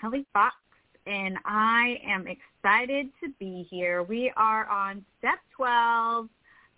Kelly 0.00 0.26
Fox 0.32 0.54
and 1.06 1.38
I 1.44 1.98
am 2.04 2.26
excited 2.26 3.08
to 3.22 3.30
be 3.38 3.66
here. 3.70 4.02
We 4.02 4.32
are 4.36 4.68
on 4.68 5.04
step 5.18 5.38
12, 5.56 6.28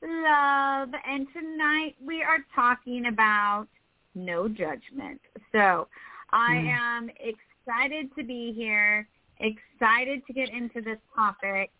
love, 0.02 0.88
and 1.06 1.27
tonight 1.33 1.95
we 2.05 2.23
are 2.23 2.45
talking 2.55 3.07
about 3.07 3.66
no 4.15 4.48
judgment. 4.48 5.20
So 5.52 5.88
I 6.30 6.60
hmm. 6.60 6.69
am 6.69 7.10
excited 7.20 8.15
to 8.16 8.24
be 8.24 8.52
here, 8.55 9.09
excited 9.41 10.27
to 10.27 10.32
get 10.32 10.51
into 10.51 10.82
this 10.82 10.98
topic, 11.15 11.71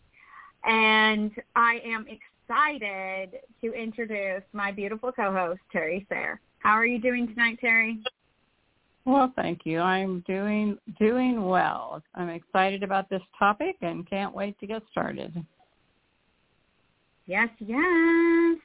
and 0.65 1.31
I 1.55 1.81
am 1.85 2.07
excited 2.09 3.41
to 3.61 3.73
introduce 3.75 4.43
my 4.53 4.73
beautiful 4.73 5.13
co-host, 5.13 5.61
Terry 5.71 6.07
Sayre. 6.09 6.41
How 6.61 6.73
are 6.73 6.87
you 6.87 6.99
doing 6.99 7.29
tonight, 7.29 7.59
Terry? 7.61 8.01
Well, 9.09 9.33
thank 9.37 9.61
you. 9.65 9.81
I'm 9.81 10.23
doing 10.27 10.77
doing 10.99 11.43
well. 11.43 12.03
I'm 12.15 12.29
excited 12.29 12.83
about 12.83 13.09
this 13.09 13.23
topic 13.39 13.77
and 13.81 14.07
can't 14.07 14.35
wait 14.35 14.61
to 14.61 14.67
get 14.67 14.83
started. 14.91 15.35
Yes, 17.25 17.49
yes. 17.59 18.59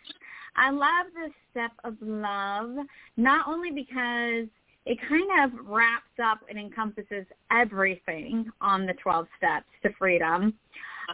I 0.57 0.69
love 0.69 1.05
this 1.15 1.31
step 1.49 1.71
of 1.85 1.95
love, 2.01 2.75
not 3.15 3.47
only 3.47 3.71
because 3.71 4.49
it 4.85 4.97
kind 5.07 5.45
of 5.45 5.65
wraps 5.65 6.19
up 6.21 6.41
and 6.49 6.59
encompasses 6.59 7.25
everything 7.49 8.51
on 8.59 8.85
the 8.85 8.95
12 9.01 9.25
steps 9.37 9.67
to 9.83 9.91
freedom, 9.97 10.53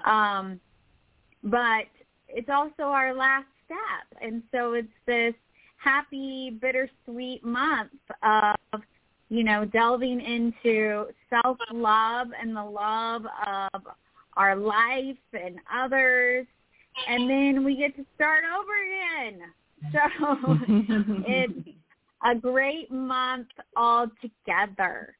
um, 0.08 0.60
but 1.44 1.86
it's 2.30 2.50
also 2.52 2.82
our 2.82 3.14
last 3.14 3.46
step. 3.64 4.24
And 4.24 4.42
so 4.52 4.74
it's 4.74 4.88
this 5.06 5.36
happy, 5.78 6.58
bittersweet 6.60 7.46
month 7.46 7.92
of 8.24 8.82
you 9.30 9.44
know, 9.44 9.64
delving 9.66 10.20
into 10.22 11.06
self-love 11.30 12.28
and 12.40 12.56
the 12.56 12.64
love 12.64 13.24
of 13.46 13.82
our 14.36 14.56
life 14.56 15.18
and 15.34 15.58
others. 15.74 16.48
And 17.08 17.30
then 17.30 17.64
we 17.64 17.76
get 17.76 17.96
to 17.96 18.06
start 18.16 18.44
over 18.46 18.74
again. 18.84 19.42
So 19.94 20.58
it's 21.26 21.70
a 22.26 22.36
great 22.36 22.92
month 22.92 23.48
all 23.78 24.08
together. 24.22 25.16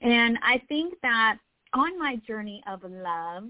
And 0.00 0.38
I 0.44 0.62
think 0.68 0.94
that 1.02 1.38
on 1.74 1.98
my 1.98 2.14
journey 2.24 2.62
of 2.68 2.84
love, 2.84 3.48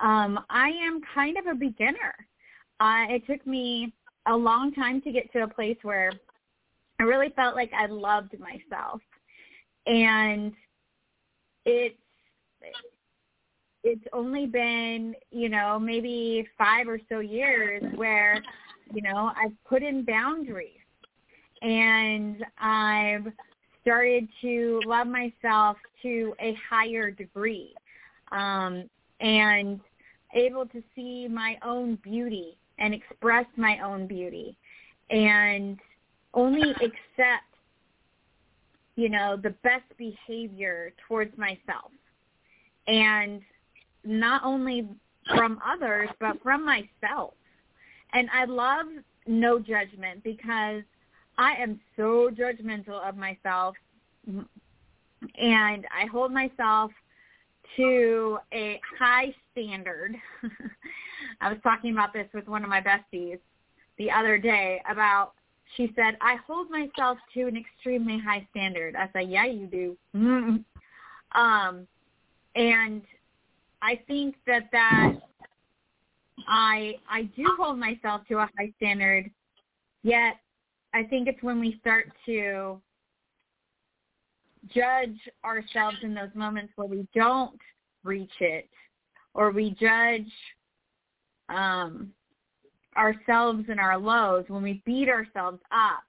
um, 0.00 0.38
I 0.50 0.68
am 0.68 1.00
kind 1.14 1.38
of 1.38 1.46
a 1.46 1.54
beginner. 1.54 2.14
Uh, 2.78 3.06
it 3.08 3.26
took 3.26 3.46
me 3.46 3.94
a 4.26 4.36
long 4.36 4.72
time 4.74 5.00
to 5.02 5.12
get 5.12 5.32
to 5.32 5.44
a 5.44 5.48
place 5.48 5.78
where 5.82 6.12
I 7.00 7.02
really 7.04 7.30
felt 7.34 7.54
like 7.54 7.72
I 7.72 7.86
loved 7.86 8.38
myself. 8.38 9.00
And 9.86 10.52
it's 11.64 11.96
it's 13.82 14.04
only 14.14 14.46
been, 14.46 15.14
you 15.30 15.50
know, 15.50 15.78
maybe 15.78 16.48
5 16.56 16.88
or 16.88 16.98
so 17.10 17.18
years 17.18 17.82
where, 17.96 18.42
you 18.94 19.02
know, 19.02 19.30
I've 19.36 19.52
put 19.68 19.82
in 19.82 20.04
boundaries 20.04 20.80
and 21.60 22.42
I've 22.58 23.26
started 23.82 24.26
to 24.40 24.80
love 24.86 25.06
myself 25.06 25.76
to 26.00 26.34
a 26.40 26.56
higher 26.70 27.10
degree. 27.10 27.74
Um 28.32 28.88
and 29.20 29.80
able 30.34 30.66
to 30.66 30.82
see 30.94 31.28
my 31.28 31.56
own 31.64 31.96
beauty 32.02 32.56
and 32.78 32.92
express 32.92 33.46
my 33.56 33.78
own 33.78 34.06
beauty 34.06 34.56
and 35.10 35.78
only 36.34 36.70
accept, 36.70 37.54
you 38.96 39.08
know, 39.08 39.36
the 39.36 39.54
best 39.62 39.84
behavior 39.96 40.92
towards 41.08 41.36
myself. 41.38 41.90
And 42.86 43.40
not 44.04 44.42
only 44.44 44.88
from 45.34 45.58
others, 45.66 46.08
but 46.20 46.42
from 46.42 46.64
myself. 46.64 47.34
And 48.12 48.28
I 48.32 48.44
love 48.44 48.86
no 49.26 49.58
judgment 49.58 50.22
because 50.22 50.82
I 51.38 51.54
am 51.54 51.80
so 51.96 52.30
judgmental 52.30 53.02
of 53.06 53.16
myself 53.16 53.74
and 54.26 55.86
I 55.90 56.06
hold 56.10 56.32
myself 56.32 56.90
to 57.76 58.38
a 58.52 58.80
high 58.98 59.34
standard. 59.50 60.14
I 61.40 61.48
was 61.48 61.58
talking 61.62 61.92
about 61.92 62.12
this 62.12 62.28
with 62.34 62.46
one 62.46 62.62
of 62.62 62.70
my 62.70 62.80
besties 62.80 63.38
the 63.98 64.10
other 64.10 64.38
day 64.38 64.80
about 64.88 65.32
she 65.76 65.92
said, 65.96 66.16
I 66.20 66.36
hold 66.46 66.70
myself 66.70 67.18
to 67.34 67.46
an 67.46 67.56
extremely 67.56 68.18
high 68.18 68.46
standard. 68.50 68.96
I 68.96 69.08
said, 69.12 69.30
yeah, 69.30 69.46
you 69.46 69.66
do. 69.66 69.96
um, 71.34 71.86
and 72.54 73.02
I 73.82 74.00
think 74.06 74.36
that 74.46 74.70
that 74.72 75.14
I 76.48 76.94
I 77.08 77.22
do 77.36 77.44
hold 77.58 77.78
myself 77.78 78.22
to 78.28 78.38
a 78.38 78.50
high 78.58 78.72
standard, 78.76 79.30
yet 80.02 80.36
I 80.92 81.02
think 81.04 81.28
it's 81.28 81.42
when 81.42 81.58
we 81.60 81.78
start 81.80 82.10
to 82.26 82.80
judge 84.72 85.18
ourselves 85.44 85.96
in 86.02 86.14
those 86.14 86.34
moments 86.34 86.72
where 86.76 86.86
we 86.86 87.06
don't 87.14 87.60
reach 88.02 88.32
it 88.40 88.68
or 89.34 89.50
we 89.50 89.76
judge 89.78 90.30
um 91.48 92.10
ourselves 92.96 93.64
and 93.68 93.80
our 93.80 93.98
lows, 93.98 94.44
when 94.48 94.62
we 94.62 94.82
beat 94.84 95.08
ourselves 95.08 95.60
up, 95.72 96.04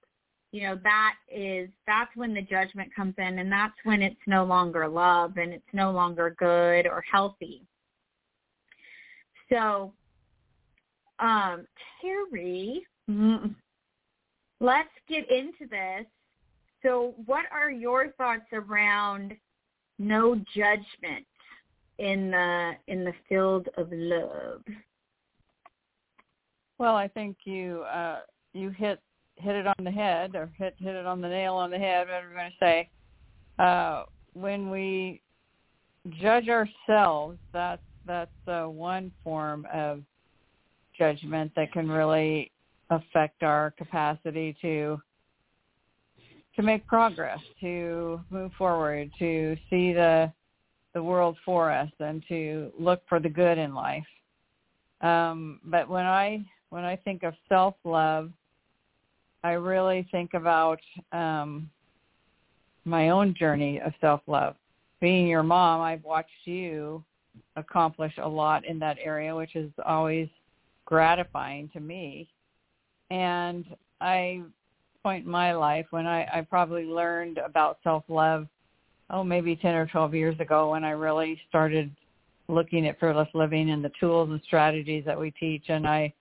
you 0.51 0.63
know, 0.63 0.79
that 0.84 1.16
is 1.29 1.69
that's 1.85 2.16
when 2.16 2.34
the 2.34 2.41
judgment 2.41 2.94
comes 2.96 3.13
in 3.18 3.40
and 3.40 3.51
that's 3.51 3.75
when 3.84 4.01
it's 4.01 4.16
no 4.25 4.46
longer 4.46 4.88
love 4.88 5.38
and 5.38 5.51
it's 5.51 5.73
no 5.73 5.91
longer 5.91 6.34
good 6.40 6.88
or 6.88 7.03
healthy. 7.12 7.62
So 9.51 9.91
um 11.19 11.66
Terry, 12.01 12.84
let's 14.62 14.90
get 15.09 15.29
into 15.29 15.67
this. 15.69 16.06
So 16.84 17.16
what 17.25 17.46
are 17.52 17.69
your 17.69 18.12
thoughts 18.12 18.47
around 18.53 19.34
no 20.00 20.35
judgment 20.56 21.25
in 21.97 22.31
the 22.31 22.73
in 22.88 23.03
the 23.03 23.13
field 23.28 23.67
of 23.78 23.90
love? 23.91 24.62
Well, 26.78 26.96
I 26.96 27.08
think 27.08 27.38
you 27.46 27.84
uh, 27.84 28.19
you 28.53 28.69
hit 28.69 29.00
hit 29.38 29.56
it 29.56 29.68
on 29.68 29.84
the 29.84 29.91
head 29.91 30.36
or 30.36 30.50
hit 30.58 30.75
hit 30.78 30.96
it 30.96 31.06
on 31.06 31.22
the 31.22 31.30
nail 31.30 31.56
on 31.56 31.72
the 31.72 31.78
head, 31.78 32.08
whatever 32.08 32.28
you're 32.28 32.38
going 32.38 32.52
to 32.52 32.58
say. 32.59 32.90
Uh, 33.59 34.03
when 34.34 34.69
we 34.69 35.22
judge 36.22 36.50
ourselves, 36.50 37.38
that's 37.53 37.81
that's 38.06 38.47
uh, 38.47 38.66
one 38.66 39.12
form 39.24 39.68
of 39.74 40.02
judgment 40.97 41.52
that 41.56 41.72
can 41.72 41.90
really 41.90 42.52
affect 42.90 43.44
our 43.44 43.74
capacity 43.78 44.56
to 44.62 45.00
to 46.56 46.62
make 46.62 46.85
progress, 46.88 47.40
to 47.59 48.22
move 48.30 48.52
forward, 48.58 49.09
to 49.19 49.56
see 49.69 49.94
the 49.94 50.31
the 50.94 51.03
world 51.03 51.38
for 51.46 51.72
us, 51.72 51.90
and 52.00 52.23
to 52.28 52.72
look 52.78 53.02
for 53.08 53.20
the 53.20 53.29
good 53.29 53.58
in 53.58 53.73
life. 53.73 54.03
Um, 55.02 55.59
but 55.66 55.90
when 55.90 56.05
I 56.05 56.46
when 56.70 56.84
I 56.84 56.96
think 56.96 57.23
of 57.23 57.34
self-love, 57.50 58.32
I 59.44 59.52
really 59.52 60.08
think 60.12 60.34
about 60.34 60.79
um, 61.12 61.70
my 62.84 63.09
own 63.09 63.35
journey 63.38 63.79
of 63.79 63.94
self-love. 64.02 64.56
Being 65.02 65.28
your 65.28 65.44
mom, 65.44 65.82
I've 65.82 66.03
watched 66.03 66.29
you 66.46 67.03
accomplish 67.56 68.14
a 68.22 68.28
lot 68.28 68.66
in 68.66 68.79
that 68.79 68.97
area, 69.03 69.35
which 69.35 69.56
is 69.56 69.70
always 69.85 70.28
gratifying 70.85 71.70
to 71.73 71.79
me. 71.79 72.29
And 73.12 73.66
I 74.02 74.41
point 75.03 75.26
in 75.26 75.32
my 75.32 75.53
life 75.53 75.85
when 75.91 76.08
I, 76.08 76.23
I 76.34 76.41
probably 76.41 76.85
learned 76.85 77.38
about 77.38 77.78
self-love, 77.84 78.47
oh, 79.12 79.23
maybe 79.23 79.56
10 79.56 79.76
or 79.76 79.85
12 79.85 80.16
years 80.16 80.40
ago 80.40 80.72
when 80.72 80.84
I 80.84 80.91
really 80.91 81.40
started 81.47 81.91
looking 82.47 82.88
at 82.88 83.00
fearless 83.00 83.28
living 83.34 83.70
and 83.72 83.84
the 83.84 83.91
tools 84.00 84.29
and 84.29 84.41
strategies 84.46 85.06
that 85.06 85.20
we 85.20 85.32
teach. 85.32 85.66
And 85.70 85.88
I 85.88 86.14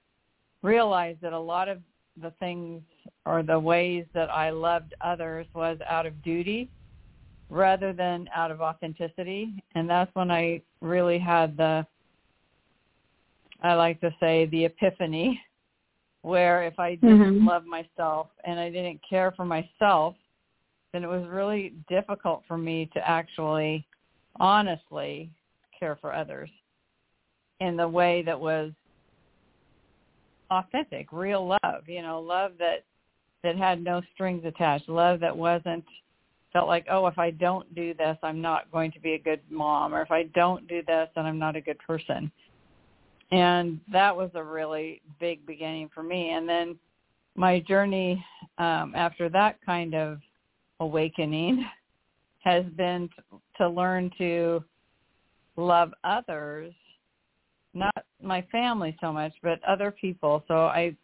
realized 0.65 1.21
that 1.21 1.35
a 1.35 1.39
lot 1.39 1.69
of 1.69 1.79
the 2.21 2.33
things 2.41 2.83
or 3.27 3.43
the 3.43 3.59
ways 3.59 4.07
that 4.15 4.31
I 4.31 4.51
loved 4.51 4.95
others 5.01 5.47
was 5.55 5.79
out 5.89 6.07
of 6.07 6.23
duty 6.23 6.71
rather 7.51 7.93
than 7.93 8.29
out 8.35 8.51
of 8.51 8.61
authenticity. 8.63 9.53
And 9.75 9.89
that's 9.89 10.13
when 10.15 10.31
I 10.31 10.63
really 10.81 11.19
had 11.19 11.57
the, 11.57 11.87
I 13.63 13.75
like 13.75 14.01
to 14.01 14.11
say, 14.19 14.47
the 14.47 14.65
epiphany, 14.65 15.41
where 16.23 16.63
if 16.63 16.79
I 16.79 16.95
didn't 16.95 17.41
Mhm. 17.41 17.47
love 17.47 17.67
myself 17.67 18.31
and 18.45 18.59
I 18.59 18.71
didn't 18.71 19.03
care 19.03 19.33
for 19.33 19.45
myself, 19.45 20.17
then 20.93 21.05
it 21.05 21.09
was 21.09 21.27
really 21.27 21.75
difficult 21.89 22.45
for 22.47 22.57
me 22.57 22.87
to 22.95 23.07
actually 23.07 23.87
honestly 24.41 25.31
care 25.79 25.97
for 25.97 26.15
others 26.15 26.51
in 27.61 27.77
the 27.77 27.89
way 27.89 28.23
that 28.23 28.41
was 28.41 28.73
authentic, 30.51 31.09
real 31.13 31.47
love, 31.47 31.89
you 31.89 32.03
know, 32.03 32.21
love 32.21 32.53
that 32.59 32.85
that 33.43 33.57
had 33.57 33.83
no 33.83 34.01
strings 34.15 34.45
attached, 34.45 34.89
love 34.89 35.21
that 35.21 35.37
wasn't 35.37 35.85
felt 36.53 36.69
like, 36.69 36.87
oh, 36.91 37.07
if 37.07 37.19
I 37.19 37.31
don't 37.31 37.73
do 37.75 37.93
this, 37.95 38.17
I'm 38.23 38.41
not 38.41 38.71
going 38.71 38.91
to 38.93 39.01
be 39.01 39.15
a 39.15 39.19
good 39.19 39.41
mom, 39.51 39.95
or 39.95 40.01
if 40.01 40.11
I 40.11 40.23
don't 40.35 40.67
do 40.67 40.83
this, 40.87 41.09
then 41.15 41.27
I'm 41.27 41.39
not 41.39 41.57
a 41.57 41.61
good 41.61 41.79
person. 41.81 42.31
And 43.33 43.81
that 43.93 44.17
was 44.17 44.31
a 44.35 44.43
really 44.43 45.03
big 45.19 45.45
beginning 45.45 45.91
for 45.93 46.03
me. 46.03 46.31
And 46.31 46.49
then 46.49 46.79
my 47.35 47.59
journey 47.61 48.25
um, 48.59 48.93
after 48.95 49.29
that 49.31 49.59
kind 49.67 49.95
of 49.95 50.21
awakening 50.81 51.67
has 52.45 52.65
been 52.77 53.11
to 53.57 53.69
learn 53.69 54.11
to 54.19 54.63
love 55.57 55.93
others, 56.05 56.73
not 57.75 58.05
my 58.23 58.43
family 58.53 58.97
so 59.01 59.13
much, 59.13 59.33
but 59.43 59.63
other 59.65 59.91
people. 59.91 60.45
So 60.49 60.67
I 60.67 60.97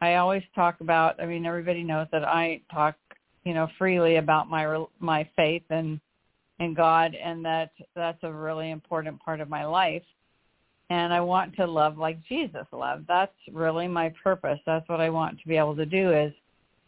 I 0.00 0.16
always 0.16 0.42
talk 0.54 0.80
about. 0.80 1.20
I 1.20 1.26
mean, 1.26 1.46
everybody 1.46 1.82
knows 1.82 2.06
that 2.12 2.24
I 2.24 2.60
talk, 2.72 2.96
you 3.44 3.54
know, 3.54 3.68
freely 3.78 4.16
about 4.16 4.48
my 4.48 4.84
my 5.00 5.28
faith 5.36 5.64
and 5.70 6.00
and 6.60 6.76
God, 6.76 7.14
and 7.14 7.44
that 7.44 7.72
that's 7.94 8.22
a 8.22 8.32
really 8.32 8.70
important 8.70 9.20
part 9.20 9.40
of 9.40 9.48
my 9.48 9.64
life. 9.64 10.02
And 10.90 11.12
I 11.12 11.20
want 11.20 11.56
to 11.56 11.66
love 11.66 11.96
like 11.96 12.18
Jesus 12.28 12.66
loved. 12.70 13.06
That's 13.08 13.32
really 13.50 13.88
my 13.88 14.12
purpose. 14.22 14.60
That's 14.66 14.88
what 14.88 15.00
I 15.00 15.10
want 15.10 15.40
to 15.40 15.48
be 15.48 15.56
able 15.56 15.76
to 15.76 15.86
do 15.86 16.12
is 16.12 16.32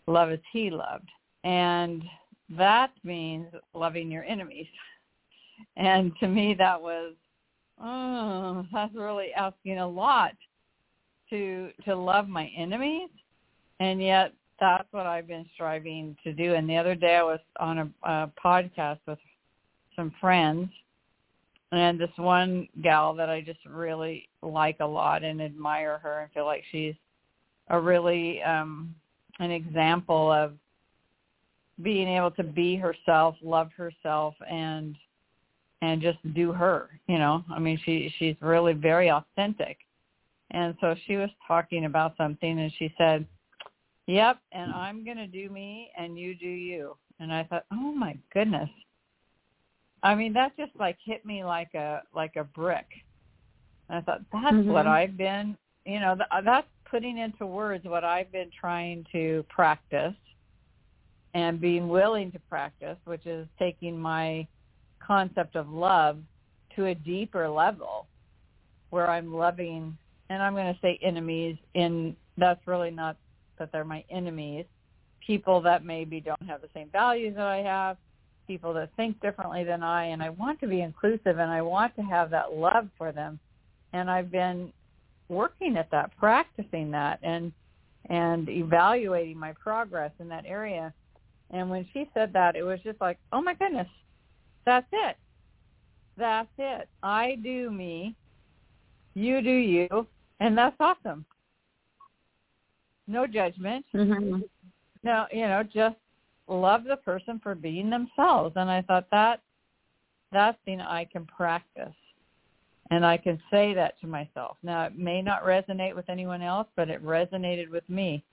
love 0.06 0.30
as 0.30 0.38
He 0.52 0.70
loved, 0.70 1.08
and 1.44 2.04
that 2.50 2.90
means 3.02 3.46
loving 3.74 4.10
your 4.10 4.24
enemies. 4.24 4.66
And 5.78 6.12
to 6.20 6.28
me, 6.28 6.52
that 6.58 6.82
was 6.82 7.14
oh, 7.82 8.64
that's 8.72 8.94
really 8.94 9.32
asking 9.32 9.78
a 9.78 9.88
lot 9.88 10.32
to 11.30 11.70
to 11.84 11.94
love 11.94 12.28
my 12.28 12.50
enemies. 12.56 13.10
And 13.80 14.00
yet 14.00 14.32
that's 14.58 14.88
what 14.90 15.06
I've 15.06 15.28
been 15.28 15.46
striving 15.54 16.16
to 16.24 16.32
do. 16.32 16.54
And 16.54 16.68
the 16.68 16.76
other 16.76 16.94
day 16.94 17.16
I 17.16 17.22
was 17.22 17.40
on 17.60 17.78
a, 17.78 17.90
a 18.08 18.32
podcast 18.42 18.98
with 19.06 19.18
some 19.94 20.12
friends. 20.20 20.70
And 21.72 22.00
this 22.00 22.10
one 22.16 22.68
gal 22.82 23.12
that 23.14 23.28
I 23.28 23.40
just 23.40 23.58
really 23.66 24.28
like 24.40 24.76
a 24.80 24.86
lot 24.86 25.24
and 25.24 25.42
admire 25.42 25.98
her 25.98 26.20
and 26.20 26.32
feel 26.32 26.46
like 26.46 26.62
she's 26.70 26.94
a 27.68 27.80
really 27.80 28.40
um 28.42 28.94
an 29.40 29.50
example 29.50 30.30
of 30.30 30.52
being 31.82 32.08
able 32.08 32.30
to 32.30 32.42
be 32.42 32.76
herself, 32.76 33.34
love 33.42 33.68
herself 33.76 34.34
and 34.48 34.96
and 35.82 36.00
just 36.00 36.18
do 36.34 36.52
her, 36.52 36.88
you 37.06 37.18
know. 37.18 37.44
I 37.50 37.58
mean 37.58 37.78
she 37.84 38.12
she's 38.18 38.36
really 38.40 38.72
very 38.72 39.10
authentic 39.10 39.78
and 40.50 40.76
so 40.80 40.94
she 41.06 41.16
was 41.16 41.30
talking 41.46 41.86
about 41.86 42.16
something 42.16 42.60
and 42.60 42.72
she 42.78 42.92
said, 42.96 43.26
Yep, 44.06 44.38
and 44.52 44.70
I'm 44.70 45.04
going 45.04 45.16
to 45.16 45.26
do 45.26 45.48
me 45.48 45.90
and 45.98 46.18
you 46.18 46.34
do 46.36 46.46
you. 46.46 46.96
And 47.18 47.32
I 47.32 47.42
thought, 47.44 47.64
"Oh 47.72 47.92
my 47.92 48.16
goodness." 48.32 48.70
I 50.02 50.14
mean, 50.14 50.32
that 50.34 50.56
just 50.56 50.70
like 50.78 50.96
hit 51.04 51.24
me 51.24 51.42
like 51.42 51.74
a 51.74 52.02
like 52.14 52.36
a 52.36 52.44
brick. 52.44 52.86
And 53.88 53.98
I 53.98 54.00
thought, 54.02 54.20
that's 54.32 54.54
Mhm. 54.54 54.66
what 54.66 54.86
I've 54.86 55.16
been, 55.16 55.56
you 55.84 55.98
know, 55.98 56.14
th- 56.14 56.44
that's 56.44 56.68
putting 56.84 57.18
into 57.18 57.46
words 57.46 57.84
what 57.84 58.04
I've 58.04 58.30
been 58.30 58.50
trying 58.50 59.04
to 59.12 59.44
practice 59.48 60.14
and 61.34 61.60
being 61.60 61.88
willing 61.88 62.30
to 62.32 62.38
practice, 62.40 62.98
which 63.04 63.26
is 63.26 63.48
taking 63.58 63.98
my 63.98 64.46
concept 65.06 65.56
of 65.56 65.68
love 65.68 66.18
to 66.74 66.86
a 66.86 66.94
deeper 66.94 67.48
level 67.48 68.06
where 68.90 69.10
I'm 69.10 69.34
loving 69.34 69.96
and 70.28 70.42
I'm 70.42 70.54
going 70.54 70.72
to 70.72 70.80
say 70.80 70.98
enemies 71.02 71.56
in 71.74 72.16
that's 72.36 72.66
really 72.66 72.90
not 72.90 73.16
that 73.58 73.70
they're 73.72 73.84
my 73.84 74.04
enemies. 74.10 74.66
People 75.24 75.60
that 75.62 75.84
maybe 75.84 76.20
don't 76.20 76.42
have 76.46 76.60
the 76.60 76.68
same 76.74 76.88
values 76.90 77.34
that 77.36 77.46
I 77.46 77.58
have 77.58 77.96
people 78.46 78.72
that 78.74 78.90
think 78.96 79.20
differently 79.20 79.64
than 79.64 79.82
I 79.82 80.06
and 80.06 80.22
I 80.22 80.30
want 80.30 80.60
to 80.60 80.68
be 80.68 80.80
inclusive 80.80 81.38
and 81.38 81.50
I 81.50 81.62
want 81.62 81.94
to 81.96 82.02
have 82.02 82.30
that 82.30 82.52
love 82.52 82.88
for 82.96 83.12
them. 83.12 83.38
And 83.92 84.10
I've 84.10 84.30
been 84.30 84.72
working 85.28 85.76
at 85.76 85.90
that 85.90 86.16
practicing 86.18 86.90
that 86.92 87.18
and 87.22 87.52
and 88.08 88.48
evaluating 88.48 89.36
my 89.36 89.52
progress 89.52 90.12
in 90.20 90.28
that 90.28 90.44
area. 90.46 90.92
And 91.50 91.68
when 91.68 91.86
she 91.92 92.08
said 92.14 92.32
that 92.34 92.54
it 92.54 92.62
was 92.62 92.78
just 92.84 93.00
like 93.00 93.18
oh 93.32 93.42
my 93.42 93.54
goodness 93.54 93.88
that's 94.66 94.86
it. 94.92 95.16
That's 96.18 96.48
it. 96.58 96.88
I 97.02 97.38
do 97.42 97.70
me. 97.70 98.14
You 99.14 99.40
do 99.40 99.50
you. 99.50 100.06
And 100.40 100.58
that's 100.58 100.76
awesome. 100.80 101.24
No 103.06 103.26
judgment. 103.26 103.86
Mhm. 103.94 104.42
no 105.02 105.26
you 105.30 105.46
know 105.46 105.62
just 105.62 105.96
love 106.48 106.84
the 106.84 106.96
person 106.96 107.38
for 107.38 107.54
being 107.54 107.88
themselves. 107.88 108.56
And 108.56 108.68
i 108.70 108.82
thought 108.82 109.08
that 109.10 109.40
that's 110.32 110.58
thing 110.64 110.80
i 110.80 111.04
can 111.04 111.24
practice. 111.26 111.94
And 112.90 113.06
i 113.06 113.16
can 113.16 113.40
say 113.50 113.72
that 113.74 113.98
to 114.00 114.06
myself. 114.06 114.56
Now 114.62 114.84
it 114.84 114.98
may 114.98 115.22
not 115.22 115.44
resonate 115.44 115.94
with 115.94 116.08
anyone 116.10 116.42
else 116.42 116.66
but 116.76 116.90
it 116.90 117.04
resonated 117.04 117.70
with 117.70 117.88
me. 117.88 118.24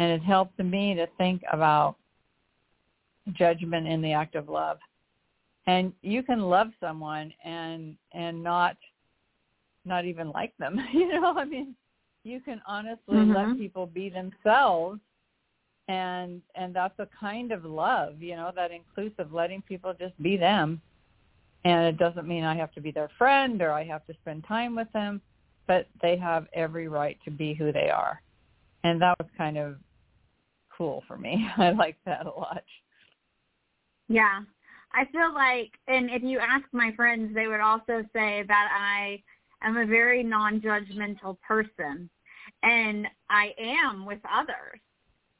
And 0.00 0.10
it 0.10 0.22
helped 0.22 0.58
me 0.58 0.94
to 0.94 1.06
think 1.18 1.42
about 1.52 1.96
judgment 3.32 3.86
in 3.86 4.00
the 4.02 4.12
act 4.12 4.34
of 4.34 4.48
love 4.48 4.78
and 5.68 5.92
you 6.02 6.22
can 6.22 6.40
love 6.40 6.68
someone 6.80 7.32
and 7.44 7.94
and 8.12 8.42
not 8.42 8.76
not 9.84 10.04
even 10.04 10.30
like 10.30 10.56
them 10.58 10.80
you 10.92 11.08
know 11.20 11.34
i 11.36 11.44
mean 11.44 11.76
you 12.24 12.40
can 12.40 12.60
honestly 12.66 13.18
let 13.18 13.46
Mhm. 13.48 13.58
people 13.58 13.86
be 13.86 14.08
themselves 14.08 15.00
and 15.88 16.42
and 16.54 16.74
that's 16.74 16.98
a 16.98 17.08
kind 17.18 17.52
of 17.52 17.64
love 17.64 18.20
you 18.20 18.34
know 18.34 18.50
that 18.56 18.70
inclusive 18.72 19.32
letting 19.32 19.62
people 19.62 19.94
just 19.94 20.20
be 20.22 20.36
them 20.36 20.80
and 21.64 21.86
it 21.86 21.98
doesn't 21.98 22.26
mean 22.26 22.44
i 22.44 22.56
have 22.56 22.72
to 22.72 22.80
be 22.80 22.90
their 22.90 23.10
friend 23.18 23.60
or 23.62 23.72
i 23.72 23.84
have 23.84 24.04
to 24.06 24.14
spend 24.14 24.44
time 24.46 24.74
with 24.74 24.90
them 24.92 25.20
but 25.66 25.86
they 26.00 26.16
have 26.16 26.46
every 26.54 26.88
right 26.88 27.18
to 27.24 27.30
be 27.30 27.52
who 27.54 27.72
they 27.72 27.90
are 27.90 28.22
and 28.84 29.00
that 29.02 29.14
was 29.20 29.28
kind 29.36 29.58
of 29.58 29.76
cool 30.76 31.02
for 31.06 31.18
me 31.18 31.46
i 31.58 31.70
like 31.70 31.96
that 32.06 32.26
a 32.26 32.30
lot 32.30 32.64
Yeah. 34.08 34.40
I 34.92 35.04
feel 35.06 35.32
like, 35.34 35.72
and 35.86 36.10
if 36.10 36.22
you 36.22 36.38
ask 36.38 36.64
my 36.72 36.92
friends, 36.92 37.34
they 37.34 37.46
would 37.46 37.60
also 37.60 38.04
say 38.12 38.44
that 38.48 38.68
I 38.72 39.22
am 39.62 39.76
a 39.76 39.86
very 39.86 40.22
non-judgmental 40.22 41.38
person. 41.40 42.08
And 42.62 43.06
I 43.28 43.54
am 43.58 44.06
with 44.06 44.20
others 44.32 44.80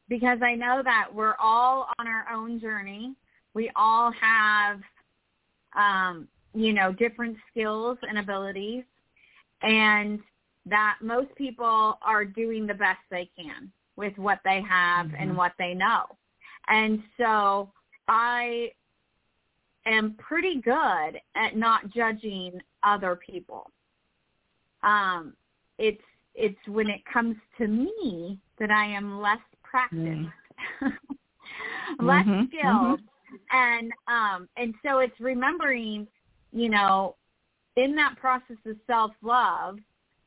because 0.09 0.39
I 0.43 0.55
know 0.55 0.83
that 0.85 1.09
we're 1.13 1.37
all 1.41 1.89
on 1.99 2.07
our 2.07 2.27
own 2.33 2.61
journey. 2.61 3.15
We 3.55 3.71
all 3.75 4.13
have, 4.13 4.81
um, 5.75 6.29
you 6.55 6.73
know, 6.73 6.93
different 6.93 7.37
skills 7.51 7.99
and 8.03 8.19
abilities 8.19 8.85
and 9.63 10.21
that 10.67 10.99
most 11.01 11.35
people 11.35 11.99
are 12.03 12.25
doing 12.25 12.67
the 12.67 12.75
best 12.75 13.01
they 13.11 13.31
can 13.37 13.73
with 13.97 14.17
what 14.19 14.41
they 14.45 14.61
have 14.61 15.07
Mhm. 15.07 15.23
and 15.23 15.37
what 15.37 15.55
they 15.59 15.75
know. 15.75 16.05
And 16.69 17.03
so 17.17 17.73
I 18.07 18.73
am 19.91 20.15
pretty 20.19 20.61
good 20.61 21.21
at 21.35 21.57
not 21.57 21.91
judging 21.91 22.61
other 22.83 23.17
people. 23.17 23.71
Um, 24.83 25.35
it's 25.79 26.03
it's 26.35 26.69
when 26.69 26.89
it 26.89 27.01
comes 27.13 27.37
to 27.59 27.67
me 27.67 28.39
that 28.59 28.71
I 28.71 28.87
am 28.87 29.21
less 29.21 29.39
practiced, 29.63 30.29
less 32.01 32.25
Mhm, 32.25 32.49
skilled, 32.49 33.01
and 33.51 33.93
um, 34.07 34.49
and 34.57 34.75
so 34.85 34.99
it's 34.99 35.19
remembering, 35.21 36.07
you 36.53 36.69
know, 36.69 37.17
in 37.77 37.95
that 37.97 38.17
process 38.21 38.57
of 38.67 38.77
self 38.87 39.13
love, 39.23 39.79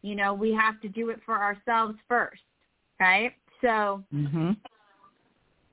you 0.01 0.15
know, 0.15 0.33
we 0.33 0.51
have 0.53 0.81
to 0.81 0.89
do 0.89 1.09
it 1.09 1.19
for 1.25 1.35
ourselves 1.35 1.97
first, 2.07 2.41
right? 2.99 3.33
So 3.61 4.03
mhm 4.13 4.57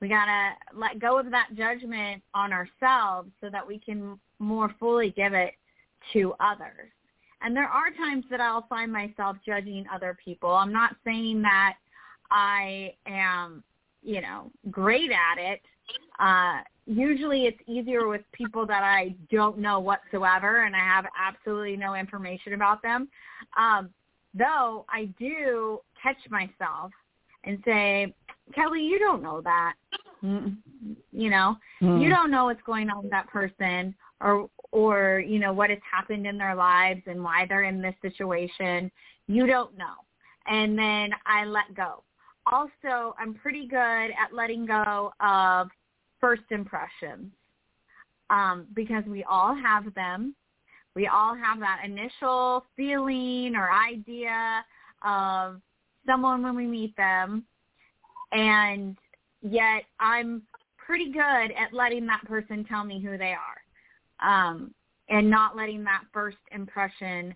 we 0.01 0.07
gotta 0.07 0.51
let 0.73 0.99
go 0.99 1.19
of 1.19 1.29
that 1.31 1.49
judgment 1.55 2.21
on 2.33 2.53
ourselves 2.53 3.29
so 3.41 3.49
that 3.49 3.65
we 3.65 3.79
can 3.79 4.19
more 4.39 4.73
fully 4.79 5.11
give 5.11 5.33
it 5.33 5.53
to 6.13 6.33
others. 6.39 6.89
And 7.41 7.55
there 7.55 7.67
are 7.67 7.91
times 7.91 8.25
that 8.29 8.41
I'll 8.41 8.67
find 8.67 8.91
myself 8.91 9.37
judging 9.45 9.85
other 9.93 10.17
people. 10.23 10.49
I'm 10.49 10.73
not 10.73 10.95
saying 11.05 11.41
that 11.43 11.75
I 12.31 12.93
am, 13.05 13.63
you 14.03 14.21
know, 14.21 14.51
great 14.69 15.11
at 15.11 15.37
it. 15.37 15.61
Uh, 16.19 16.59
usually 16.85 17.45
it's 17.45 17.59
easier 17.65 18.07
with 18.07 18.21
people 18.33 18.65
that 18.65 18.83
I 18.83 19.15
don't 19.31 19.57
know 19.57 19.79
whatsoever 19.79 20.65
and 20.65 20.75
I 20.75 20.79
have 20.79 21.05
absolutely 21.17 21.77
no 21.77 21.95
information 21.95 22.53
about 22.53 22.81
them. 22.81 23.07
Um, 23.57 23.89
though 24.33 24.85
I 24.89 25.05
do 25.17 25.79
catch 26.01 26.17
myself 26.29 26.91
and 27.45 27.59
say, 27.63 28.13
Kelly, 28.53 28.81
you 28.81 28.99
don't 28.99 29.21
know 29.21 29.41
that. 29.41 29.73
You 30.21 31.29
know, 31.29 31.55
mm. 31.81 32.01
you 32.01 32.09
don't 32.09 32.31
know 32.31 32.45
what's 32.45 32.61
going 32.65 32.89
on 32.89 33.03
with 33.03 33.11
that 33.11 33.29
person 33.29 33.95
or 34.21 34.49
or 34.71 35.23
you 35.25 35.39
know 35.39 35.53
what 35.53 35.69
has 35.69 35.79
happened 35.89 36.27
in 36.27 36.37
their 36.37 36.55
lives 36.55 37.01
and 37.05 37.23
why 37.23 37.45
they're 37.47 37.63
in 37.63 37.81
this 37.81 37.95
situation. 38.01 38.91
You 39.27 39.47
don't 39.47 39.77
know. 39.77 39.95
And 40.47 40.77
then 40.77 41.11
I 41.25 41.45
let 41.45 41.73
go. 41.75 42.03
Also, 42.51 43.15
I'm 43.19 43.35
pretty 43.35 43.67
good 43.67 43.77
at 43.77 44.33
letting 44.33 44.65
go 44.65 45.11
of 45.19 45.69
first 46.19 46.43
impressions 46.49 47.31
um, 48.29 48.65
because 48.73 49.03
we 49.05 49.23
all 49.23 49.55
have 49.55 49.93
them. 49.93 50.35
We 50.95 51.07
all 51.07 51.35
have 51.35 51.59
that 51.59 51.81
initial 51.85 52.65
feeling 52.75 53.55
or 53.55 53.71
idea 53.71 54.65
of 55.03 55.61
someone 56.05 56.41
when 56.41 56.55
we 56.55 56.65
meet 56.65 56.95
them. 56.97 57.45
And 58.31 58.97
yet 59.41 59.83
I'm 59.99 60.43
pretty 60.77 61.11
good 61.11 61.19
at 61.19 61.73
letting 61.73 62.05
that 62.07 62.25
person 62.25 62.65
tell 62.65 62.83
me 62.83 63.01
who 63.01 63.17
they 63.17 63.33
are 63.33 63.59
um, 64.27 64.73
and 65.09 65.29
not 65.29 65.55
letting 65.55 65.83
that 65.83 66.03
first 66.13 66.37
impression 66.51 67.35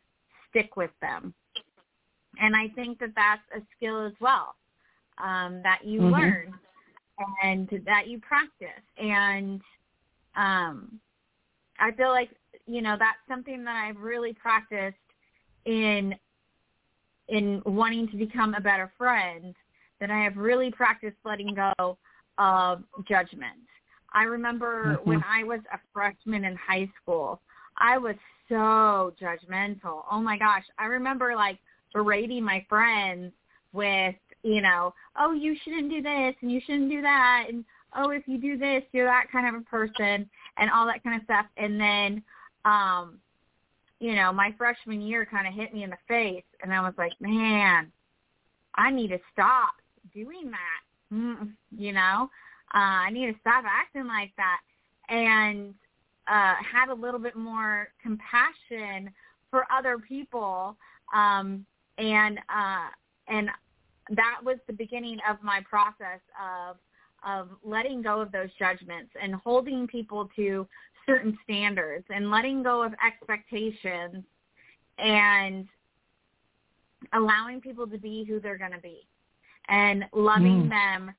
stick 0.50 0.76
with 0.76 0.92
them. 1.02 1.34
And 2.40 2.56
I 2.56 2.68
think 2.76 3.00
that 3.00 3.12
that's 3.16 3.42
a 3.56 3.62
skill 3.76 4.06
as 4.06 4.14
well 4.20 4.56
um, 5.24 5.62
that 5.64 5.80
you 5.84 6.02
mm-hmm. 6.02 6.14
learn 6.14 6.54
and 7.44 7.70
that 7.86 8.08
you 8.08 8.20
practice. 8.20 8.84
And 8.98 9.62
um, 10.36 11.00
I 11.80 11.92
feel 11.92 12.10
like 12.10 12.30
you 12.66 12.82
know 12.82 12.96
that's 12.98 13.18
something 13.28 13.64
that 13.66 13.76
I've 13.76 14.02
really 14.02 14.34
practiced 14.34 14.96
in 15.66 16.16
in 17.30 17.62
wanting 17.66 18.08
to 18.10 18.18
become 18.18 18.54
a 18.56 18.62
better 18.62 18.92
friend. 18.98 19.56
That 20.04 20.12
I 20.12 20.22
have 20.26 20.36
really 20.36 20.70
practiced 20.70 21.16
letting 21.24 21.56
go 21.56 21.98
of 22.38 22.84
judgment. 23.08 23.56
I 24.12 24.24
remember 24.24 24.98
mm-hmm. 24.98 25.10
when 25.10 25.24
I 25.26 25.46
was 25.46 25.62
a 25.74 25.80
freshman 25.94 26.44
in 26.44 26.58
high 26.58 26.90
school, 27.02 27.40
I 27.78 27.98
was 27.98 28.16
so 28.50 29.14
judgmental. 29.22 30.04
Oh 30.12 30.20
my 30.20 30.38
gosh. 30.38 30.66
I 30.78 30.88
remember 30.88 31.38
like 31.38 31.58
berating 31.94 32.44
my 32.44 32.66
friends 32.68 33.32
with, 33.72 34.16
you 34.44 34.62
know, 34.62 34.94
oh, 35.18 35.32
you 35.32 35.56
shouldn't 35.64 35.90
do 35.90 36.02
this 36.02 36.36
and 36.42 36.52
you 36.52 36.60
shouldn't 36.66 36.90
do 36.90 37.02
that. 37.02 37.46
And, 37.48 37.64
oh, 37.96 38.10
if 38.10 38.24
you 38.28 38.38
do 38.38 38.58
this, 38.58 38.84
you're 38.92 39.06
that 39.06 39.32
kind 39.32 39.56
of 39.56 39.62
a 39.62 39.64
person 39.64 40.30
and 40.58 40.70
all 40.70 40.86
that 40.88 41.02
kind 41.02 41.16
of 41.16 41.24
stuff. 41.24 41.46
And 41.56 41.80
then, 41.80 42.24
um, 42.66 43.20
you 44.02 44.16
know, 44.16 44.34
my 44.34 44.54
freshman 44.58 45.02
year 45.02 45.26
kind 45.26 45.48
of 45.48 45.54
hit 45.54 45.74
me 45.74 45.84
in 45.84 45.92
the 45.92 45.98
face 46.10 46.44
and 46.62 46.74
I 46.74 46.82
was 46.82 46.94
like, 46.98 47.14
man, 47.22 47.90
I 48.76 48.92
need 48.92 49.12
to 49.12 49.20
stop 49.32 49.76
doing 50.14 50.52
that. 50.52 51.14
Mm, 51.14 51.54
you 51.76 51.94
know, 51.94 52.30
uh, 52.74 53.06
I 53.06 53.10
need 53.12 53.28
to 53.28 53.40
stop 53.40 53.66
acting 53.68 54.08
like 54.08 54.32
that 54.38 54.62
and 55.10 55.74
uh, 56.28 56.56
had 56.64 56.90
a 56.90 56.94
little 56.94 57.20
bit 57.20 57.36
more 57.36 57.90
compassion 58.02 59.12
for 59.52 59.66
other 59.72 59.98
people. 59.98 60.76
Um, 61.14 61.66
and 61.98 62.40
uh, 62.50 62.88
and 63.28 63.50
that 64.10 64.40
was 64.44 64.58
the 64.68 64.74
beginning 64.74 65.20
of 65.30 65.38
my 65.44 65.62
process 65.70 66.20
of 66.42 66.78
of 67.26 67.50
letting 67.64 68.02
go 68.02 68.20
of 68.20 68.32
those 68.32 68.50
judgments 68.60 69.12
and 69.22 69.36
holding 69.36 69.88
people 69.88 70.30
to 70.36 70.68
certain 71.06 71.38
standards 71.44 72.06
and 72.10 72.30
letting 72.30 72.64
go 72.64 72.84
of 72.84 72.94
expectations 73.06 74.24
and 74.98 75.68
allowing 77.14 77.62
people 77.62 77.88
to 77.88 77.98
be 77.98 78.26
who 78.26 78.40
they're 78.40 78.58
going 78.58 78.72
to 78.72 78.80
be 78.80 79.08
and 79.70 80.06
loving 80.14 80.64
mm. 80.64 80.70
them 80.70 81.14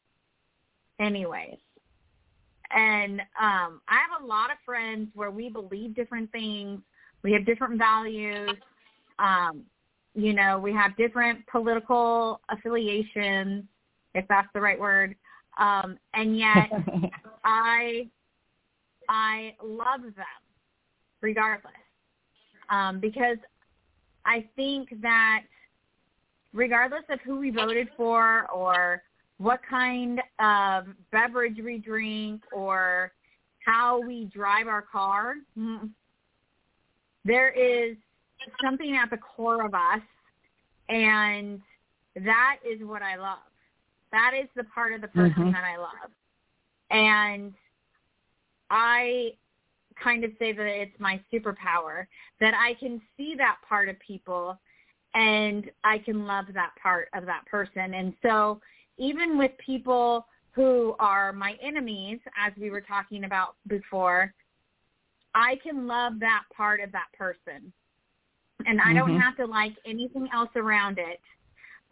anyways. 1.01 1.59
And 2.71 3.21
um, 3.41 3.81
I 3.89 4.01
have 4.11 4.23
a 4.23 4.27
lot 4.27 4.51
of 4.51 4.57
friends 4.65 5.09
where 5.15 5.31
we 5.31 5.49
believe 5.49 5.95
different 5.95 6.31
things. 6.33 6.81
We 7.23 7.33
have 7.33 7.47
different 7.47 7.79
values. 7.79 8.51
Um, 9.19 9.63
you 10.15 10.33
know, 10.33 10.59
we 10.59 10.73
have 10.73 10.97
different 10.97 11.47
political 11.47 12.41
affiliations, 12.51 13.65
if 14.15 14.27
that's 14.29 14.49
the 14.55 14.61
right 14.61 14.79
word. 14.79 15.15
Um, 15.59 15.99
and 16.15 16.39
yet 16.39 16.71
I 17.45 18.09
I 19.09 19.55
love 19.63 20.03
them 20.03 20.43
regardless. 21.21 21.73
Um, 22.71 22.99
because 23.01 23.37
I 24.25 24.47
think 24.57 24.89
that 25.03 25.43
regardless 26.55 27.03
of 27.11 27.21
who 27.21 27.39
we 27.39 27.51
voted 27.51 27.89
for 27.97 28.51
or 28.51 29.03
what 29.39 29.61
kind 29.69 30.23
of 30.39 30.87
beverage 31.11 31.59
we 31.63 31.79
drink 31.79 32.41
or 32.53 33.13
how 33.67 34.01
we 34.01 34.27
drive 34.27 34.69
our 34.69 34.83
car, 34.83 35.35
mm, 35.59 35.91
there 37.25 37.51
is 37.51 37.97
something 38.63 38.97
at 38.97 39.11
the 39.11 39.17
core 39.17 39.65
of 39.65 39.75
us, 39.75 40.03
and 40.89 41.61
that 42.15 42.59
is 42.65 42.81
what 42.87 43.03
I 43.03 43.17
love. 43.17 43.39
That 44.13 44.33
is 44.41 44.49
the 44.55 44.65
part 44.65 44.93
of 44.93 45.01
the 45.01 45.09
person 45.09 45.33
mm-hmm. 45.33 45.53
that 45.53 45.65
I 45.65 45.77
love. 45.77 46.11
And 46.91 47.53
I 48.71 49.33
kind 50.03 50.23
of 50.23 50.31
say 50.39 50.53
that 50.53 50.67
it's 50.67 50.99
my 51.01 51.21
superpower, 51.33 52.07
that 52.41 52.55
I 52.55 52.75
can 52.75 53.01
see 53.17 53.35
that 53.39 53.57
part 53.69 53.89
of 53.89 53.99
people 53.99 54.59
and 55.15 55.71
I 55.85 55.99
can 55.99 56.27
love 56.27 56.47
that 56.55 56.73
part 56.83 57.09
of 57.15 57.25
that 57.27 57.47
person. 57.47 57.95
And 57.95 58.15
so 58.23 58.61
even 58.99 59.39
with 59.39 59.53
people 59.65 60.27
who 60.53 60.95
are 60.99 61.33
my 61.33 61.57
enemies, 61.63 62.19
as 62.39 62.53
we 62.61 62.71
were 62.71 62.81
talking 62.81 63.25
about 63.25 63.57
before, 63.67 64.33
I 65.35 65.57
can 65.63 65.87
love 65.87 66.21
that 66.21 66.43
part 66.57 66.81
of 66.81 66.93
that 66.93 67.09
person 67.17 67.73
and 68.67 68.81
I 68.81 68.93
don't 68.93 69.11
mm-hmm. 69.11 69.21
have 69.21 69.37
to 69.39 69.47
like 69.47 69.75
anything 69.87 70.29
else 70.33 70.51
around 70.57 70.99
it, 70.99 71.21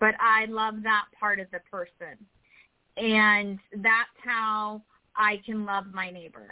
but 0.00 0.14
I 0.20 0.46
love 0.46 0.76
that 0.82 1.06
part 1.18 1.40
of 1.40 1.46
the 1.50 1.60
person. 1.70 2.16
And 2.96 3.58
that's 3.82 4.08
how 4.24 4.82
I 5.16 5.40
can 5.44 5.64
love 5.64 5.86
my 5.92 6.10
neighbor. 6.10 6.48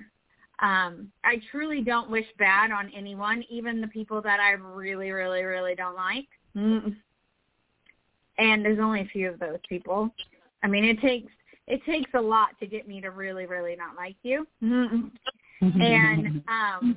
Um, 0.60 1.10
I 1.24 1.40
truly 1.50 1.80
don't 1.80 2.10
wish 2.10 2.26
bad 2.38 2.70
on 2.70 2.90
anyone, 2.94 3.44
even 3.48 3.80
the 3.80 3.88
people 3.88 4.20
that 4.22 4.40
I 4.40 4.50
really, 4.50 5.10
really, 5.10 5.42
really 5.42 5.74
don't 5.74 5.94
like. 5.94 6.28
Mm. 6.56 6.96
And 8.38 8.64
there's 8.64 8.78
only 8.78 9.02
a 9.02 9.06
few 9.06 9.28
of 9.30 9.38
those 9.38 9.58
people. 9.68 10.10
I 10.62 10.68
mean, 10.68 10.84
it 10.84 11.00
takes 11.00 11.32
it 11.66 11.84
takes 11.84 12.10
a 12.14 12.20
lot 12.20 12.58
to 12.58 12.66
get 12.66 12.88
me 12.88 13.00
to 13.00 13.10
really, 13.10 13.46
really 13.46 13.76
not 13.76 13.96
like 13.96 14.16
you. 14.22 14.46
Mm. 14.62 15.10
and 15.62 16.42
um 16.48 16.96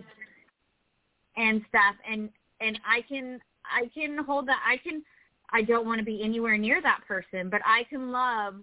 and 1.36 1.62
stuff. 1.70 1.96
And 2.10 2.30
and 2.62 2.80
I 2.88 3.02
can 3.02 3.40
I 3.66 3.90
can 3.94 4.18
hold 4.24 4.48
that 4.48 4.62
I 4.66 4.78
can 4.78 5.04
I 5.52 5.62
don't 5.62 5.86
want 5.86 6.00
to 6.00 6.06
be 6.06 6.24
anywhere 6.24 6.58
near 6.58 6.82
that 6.82 7.02
person, 7.08 7.50
but 7.50 7.62
I 7.66 7.84
can 7.90 8.12
love 8.12 8.56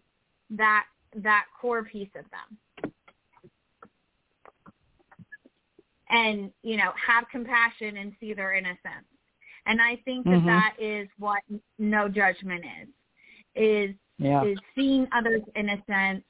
that 0.50 0.86
that 1.16 1.46
core 1.60 1.84
piece 1.84 2.10
of 2.16 2.24
them. 2.30 2.92
And, 6.12 6.50
you 6.64 6.76
know, 6.76 6.90
have 7.06 7.24
compassion 7.30 7.98
and 7.98 8.12
see 8.18 8.34
their 8.34 8.52
innocence. 8.52 9.06
And 9.66 9.80
I 9.80 9.96
think 10.04 10.24
that 10.24 10.30
mm-hmm. 10.30 10.46
that 10.46 10.74
is 10.78 11.08
what 11.18 11.42
no 11.78 12.08
judgment 12.08 12.64
is. 12.82 12.88
Is 13.54 13.94
yeah. 14.18 14.44
is 14.44 14.58
seeing 14.74 15.06
others' 15.12 15.42
innocence 15.56 16.24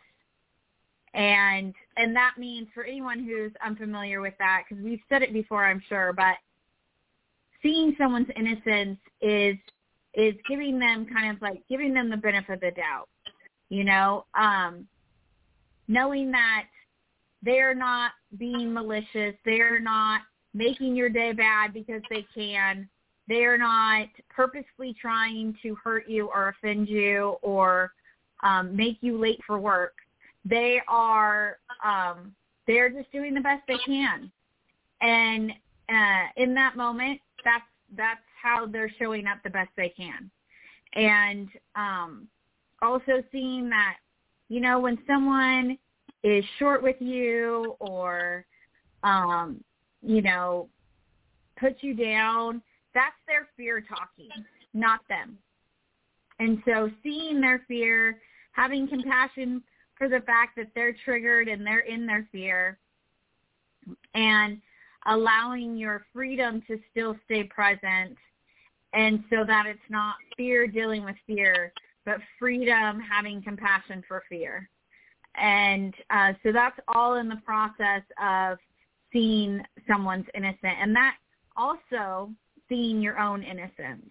and 1.14 1.74
and 1.96 2.14
that 2.14 2.34
means 2.38 2.68
for 2.72 2.84
anyone 2.84 3.24
who's 3.24 3.52
unfamiliar 3.64 4.20
with 4.20 4.34
that 4.38 4.62
because 4.68 4.82
we've 4.82 5.00
said 5.08 5.22
it 5.22 5.32
before 5.32 5.64
i'm 5.64 5.82
sure 5.88 6.12
but 6.12 6.36
seeing 7.62 7.94
someone's 7.98 8.28
innocence 8.36 8.98
is 9.20 9.56
is 10.14 10.34
giving 10.48 10.78
them 10.78 11.06
kind 11.12 11.34
of 11.34 11.42
like 11.42 11.62
giving 11.68 11.92
them 11.92 12.10
the 12.10 12.16
benefit 12.16 12.54
of 12.54 12.60
the 12.60 12.70
doubt 12.70 13.08
you 13.70 13.82
know 13.82 14.24
um 14.38 14.86
knowing 15.88 16.30
that 16.30 16.66
they're 17.42 17.74
not 17.74 18.12
being 18.38 18.72
malicious 18.72 19.34
they're 19.44 19.80
not 19.80 20.20
making 20.54 20.94
your 20.94 21.08
day 21.08 21.32
bad 21.32 21.74
because 21.74 22.02
they 22.08 22.24
can 22.34 22.88
they're 23.30 23.56
not 23.56 24.08
purposely 24.28 24.94
trying 25.00 25.56
to 25.62 25.74
hurt 25.82 26.06
you 26.08 26.28
or 26.34 26.48
offend 26.48 26.88
you 26.88 27.36
or 27.40 27.92
um 28.42 28.76
make 28.76 28.98
you 29.00 29.18
late 29.18 29.40
for 29.46 29.58
work 29.58 29.94
they 30.44 30.80
are 30.88 31.56
um 31.84 32.34
they're 32.66 32.90
just 32.90 33.10
doing 33.12 33.32
the 33.32 33.40
best 33.40 33.62
they 33.66 33.78
can 33.86 34.30
and 35.00 35.50
uh 35.88 36.26
in 36.36 36.52
that 36.54 36.76
moment 36.76 37.18
that's 37.44 37.64
that's 37.96 38.20
how 38.40 38.66
they're 38.66 38.92
showing 38.98 39.26
up 39.26 39.38
the 39.42 39.50
best 39.50 39.70
they 39.76 39.90
can. 39.90 40.30
And 40.94 41.48
um, 41.76 42.28
also 42.82 43.22
seeing 43.30 43.68
that, 43.70 43.96
you 44.48 44.60
know, 44.60 44.80
when 44.80 44.98
someone 45.06 45.78
is 46.22 46.44
short 46.58 46.82
with 46.82 46.96
you 47.00 47.76
or 47.80 48.44
um, 49.02 49.62
you 50.02 50.22
know, 50.22 50.68
puts 51.58 51.82
you 51.82 51.94
down, 51.94 52.62
that's 52.94 53.16
their 53.26 53.48
fear 53.56 53.80
talking, 53.80 54.30
not 54.74 55.00
them. 55.08 55.38
And 56.38 56.62
so 56.64 56.90
seeing 57.02 57.40
their 57.40 57.62
fear, 57.68 58.20
having 58.52 58.88
compassion 58.88 59.62
for 59.96 60.08
the 60.08 60.20
fact 60.20 60.56
that 60.56 60.68
they're 60.74 60.96
triggered 61.04 61.48
and 61.48 61.66
they're 61.66 61.80
in 61.80 62.06
their 62.06 62.26
fear, 62.32 62.78
and 64.14 64.60
allowing 65.06 65.76
your 65.76 66.04
freedom 66.12 66.62
to 66.66 66.78
still 66.90 67.16
stay 67.24 67.44
present 67.44 68.16
and 68.92 69.22
so 69.30 69.44
that 69.46 69.66
it's 69.66 69.78
not 69.88 70.16
fear 70.36 70.66
dealing 70.66 71.04
with 71.04 71.16
fear, 71.26 71.72
but 72.04 72.18
freedom 72.38 73.00
having 73.00 73.42
compassion 73.42 74.02
for 74.06 74.22
fear. 74.28 74.68
And 75.36 75.94
uh, 76.10 76.32
so 76.42 76.50
that's 76.52 76.78
all 76.88 77.14
in 77.14 77.28
the 77.28 77.40
process 77.44 78.02
of 78.20 78.58
seeing 79.12 79.62
someone's 79.88 80.26
innocent. 80.34 80.74
And 80.80 80.94
that 80.96 81.14
also 81.56 82.30
seeing 82.70 83.02
your 83.02 83.18
own 83.18 83.42
innocence. 83.42 84.10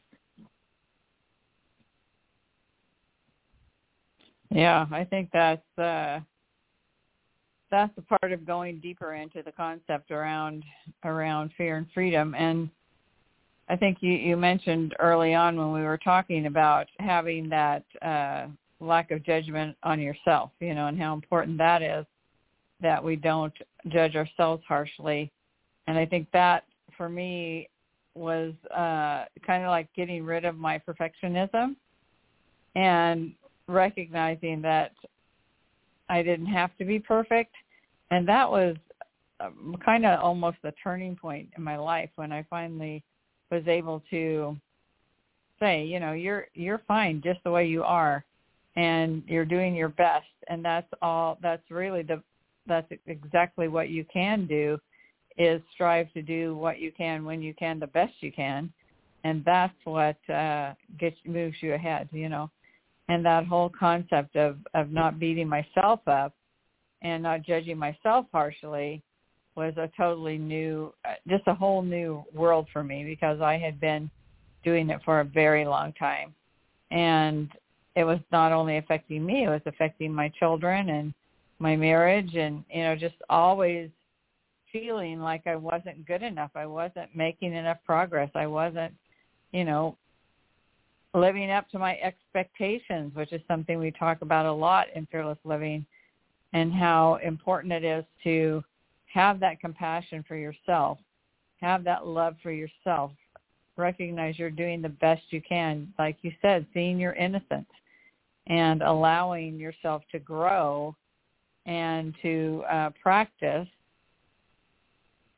Yeah, 4.52 4.86
I 4.92 5.04
think 5.04 5.30
that's 5.34 5.78
uh 5.78 6.20
that's 7.72 7.94
a 7.98 8.02
part 8.02 8.32
of 8.32 8.46
going 8.46 8.80
deeper 8.80 9.14
into 9.14 9.42
the 9.44 9.52
concept 9.52 10.12
around 10.12 10.64
around 11.06 11.52
fear 11.58 11.78
and 11.78 11.88
freedom 11.94 12.36
and 12.36 12.70
I 13.70 13.76
think 13.76 14.00
you 14.02 14.12
you 14.12 14.36
mentioned 14.36 14.96
early 15.00 15.34
on 15.36 15.56
when 15.56 15.72
we 15.72 15.82
were 15.82 16.00
talking 16.00 16.48
about 16.48 16.88
having 17.00 17.50
that 17.50 17.84
uh 18.02 18.48
lack 18.82 19.12
of 19.12 19.24
judgment 19.26 19.76
on 19.84 20.00
yourself, 20.00 20.52
you 20.62 20.74
know, 20.74 20.88
and 20.88 20.98
how 20.98 21.14
important 21.14 21.58
that 21.58 21.82
is 21.82 22.06
that 22.82 23.04
we 23.04 23.16
don't 23.16 23.54
judge 23.90 24.16
ourselves 24.16 24.64
harshly. 24.68 25.32
And 25.88 25.98
I 25.98 26.06
think 26.06 26.28
that 26.32 26.64
for 26.98 27.10
me 27.10 27.68
was 28.20 28.54
uh, 28.76 29.26
kind 29.48 29.64
of 29.64 29.70
like 29.70 29.88
getting 29.96 30.26
rid 30.26 30.46
of 30.46 30.58
my 30.58 30.80
perfectionism 30.80 31.76
and 32.76 33.34
recognizing 33.68 34.62
that 34.62 34.92
I 36.10 36.22
didn't 36.22 36.48
have 36.48 36.76
to 36.78 36.86
be 36.86 37.00
perfect. 37.00 37.54
And 38.12 38.28
that 38.28 38.50
was 38.50 38.76
um, 39.40 39.76
kind 39.84 40.06
of 40.06 40.20
almost 40.20 40.58
the 40.64 40.74
turning 40.84 41.16
point 41.16 41.50
in 41.58 41.64
my 41.64 41.78
life 41.78 42.10
when 42.16 42.32
I 42.32 42.46
finally 42.50 43.04
was 43.52 43.64
able 43.68 44.04
to 44.10 44.58
say, 45.60 45.86
you 45.86 46.00
know, 46.00 46.12
you're 46.12 46.48
you're 46.54 46.82
fine 46.88 47.22
just 47.24 47.40
the 47.44 47.52
way 47.52 47.66
you 47.68 47.84
are 47.84 48.26
and 48.76 49.24
you're 49.28 49.46
doing 49.46 49.76
your 49.76 49.90
best 49.90 50.28
and 50.48 50.64
that's 50.64 50.88
all 51.02 51.38
that's 51.42 51.70
really 51.72 52.04
the 52.04 52.22
that's 52.68 52.92
exactly 53.08 53.68
what 53.68 53.90
you 53.90 54.06
can 54.12 54.46
do 54.46 54.78
is 55.40 55.62
strive 55.74 56.12
to 56.14 56.22
do 56.22 56.56
what 56.56 56.80
you 56.80 56.92
can 56.92 57.24
when 57.24 57.42
you 57.42 57.54
can 57.54 57.80
the 57.80 57.88
best 57.88 58.14
you 58.20 58.32
can. 58.32 58.72
And 59.24 59.44
that's 59.46 59.74
what 59.86 60.18
uh 60.30 60.74
gets 61.00 61.18
moves 61.26 61.56
you 61.62 61.74
ahead 61.74 62.10
you 62.12 62.30
know. 62.30 62.52
And 63.08 63.26
that 63.26 63.48
whole 63.48 63.72
concept 63.78 64.36
of 64.36 64.58
of 64.76 64.92
not 64.92 65.18
beating 65.18 65.48
myself 65.48 66.02
up 66.08 66.34
and 67.02 67.24
not 67.24 67.44
judging 67.44 67.78
myself 67.78 68.26
harshly 68.32 69.02
was 69.56 69.74
a 69.78 69.90
totally 69.98 70.38
new 70.38 70.94
uh, 71.06 71.14
just 71.28 71.44
a 71.48 71.56
whole 71.56 71.82
new 71.82 72.24
world 72.34 72.68
for 72.72 72.84
me 72.84 73.04
because 73.04 73.42
I 73.42 73.58
had 73.58 73.80
been 73.80 74.12
doing 74.64 74.90
it 74.90 75.00
for 75.06 75.22
a 75.22 75.26
very 75.26 75.66
long 75.66 75.94
time. 75.94 76.36
And 76.92 77.50
it 77.96 78.04
was 78.04 78.20
not 78.32 78.52
only 78.52 78.78
affecting 78.78 79.26
me 79.26 79.46
it 79.46 79.50
was 79.50 79.62
affecting 79.66 80.14
my 80.14 80.30
children 80.38 80.90
and 80.90 81.14
my 81.60 81.78
marriage 81.78 82.36
and 82.36 82.64
you 82.70 82.84
know 82.84 82.96
just 82.96 83.16
always 83.30 83.90
feeling 84.72 85.20
like 85.20 85.48
I 85.48 85.56
wasn't 85.56 86.06
good 86.06 86.24
enough. 86.24 86.52
I 86.56 86.66
wasn't 86.66 87.16
making 87.16 87.54
enough 87.54 87.78
progress. 87.86 88.30
I 88.36 88.48
wasn't, 88.48 88.94
you 89.52 89.66
know, 89.66 89.98
living 91.14 91.50
up 91.52 91.70
to 91.72 91.80
my 91.80 91.98
expectations, 91.98 93.16
which 93.16 93.34
is 93.34 93.42
something 93.48 93.80
we 93.80 93.92
talk 93.92 94.22
about 94.22 94.46
a 94.46 94.52
lot 94.52 94.88
in 94.96 95.08
fearless 95.08 95.40
living 95.44 95.86
and 96.54 96.74
how 96.74 97.20
important 97.24 97.74
it 97.74 97.84
is 97.84 98.06
to 98.24 98.64
have 99.06 99.40
that 99.40 99.60
compassion 99.60 100.24
for 100.28 100.36
yourself, 100.36 100.98
have 101.62 101.84
that 101.84 102.06
love 102.06 102.36
for 102.44 102.52
yourself, 102.52 103.12
recognize 103.76 104.38
you're 104.38 104.52
doing 104.52 104.82
the 104.82 104.90
best 104.90 105.22
you 105.30 105.42
can, 105.42 105.92
like 105.98 106.18
you 106.22 106.32
said, 106.42 106.66
seeing 106.74 107.00
your 107.00 107.14
innocence 107.14 107.70
and 108.48 108.82
allowing 108.82 109.58
yourself 109.58 110.04
to 110.12 110.20
grow 110.20 110.96
and 111.66 112.16
to 112.22 112.64
uh, 112.70 112.90
practice 113.02 113.68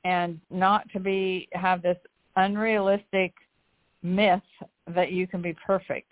and 0.04 0.40
not 0.50 0.90
to 0.92 1.00
be 1.00 1.48
have 1.54 1.82
this 1.82 1.98
unrealistic 2.36 3.34
myth 4.04 4.42
that 4.96 5.12
you 5.12 5.28
can 5.28 5.42
be 5.42 5.56
perfect 5.66 6.12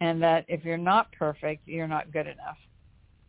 and 0.00 0.22
that 0.22 0.44
if 0.48 0.64
you're 0.64 0.76
not 0.76 1.10
perfect 1.12 1.66
you're 1.66 1.88
not 1.88 2.12
good 2.12 2.26
enough. 2.26 2.58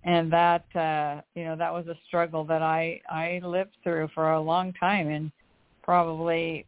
And 0.04 0.32
that 0.32 0.66
uh 0.76 1.22
you 1.36 1.44
know 1.44 1.56
that 1.56 1.74
was 1.74 1.88
a 1.88 1.96
struggle 2.08 2.44
that 2.46 2.62
i 2.62 3.02
i 3.10 3.42
lived 3.44 3.76
through 3.84 4.10
for 4.14 4.32
a 4.32 4.42
long 4.42 4.74
time 4.74 5.10
and 5.10 5.32
probably 5.82 6.66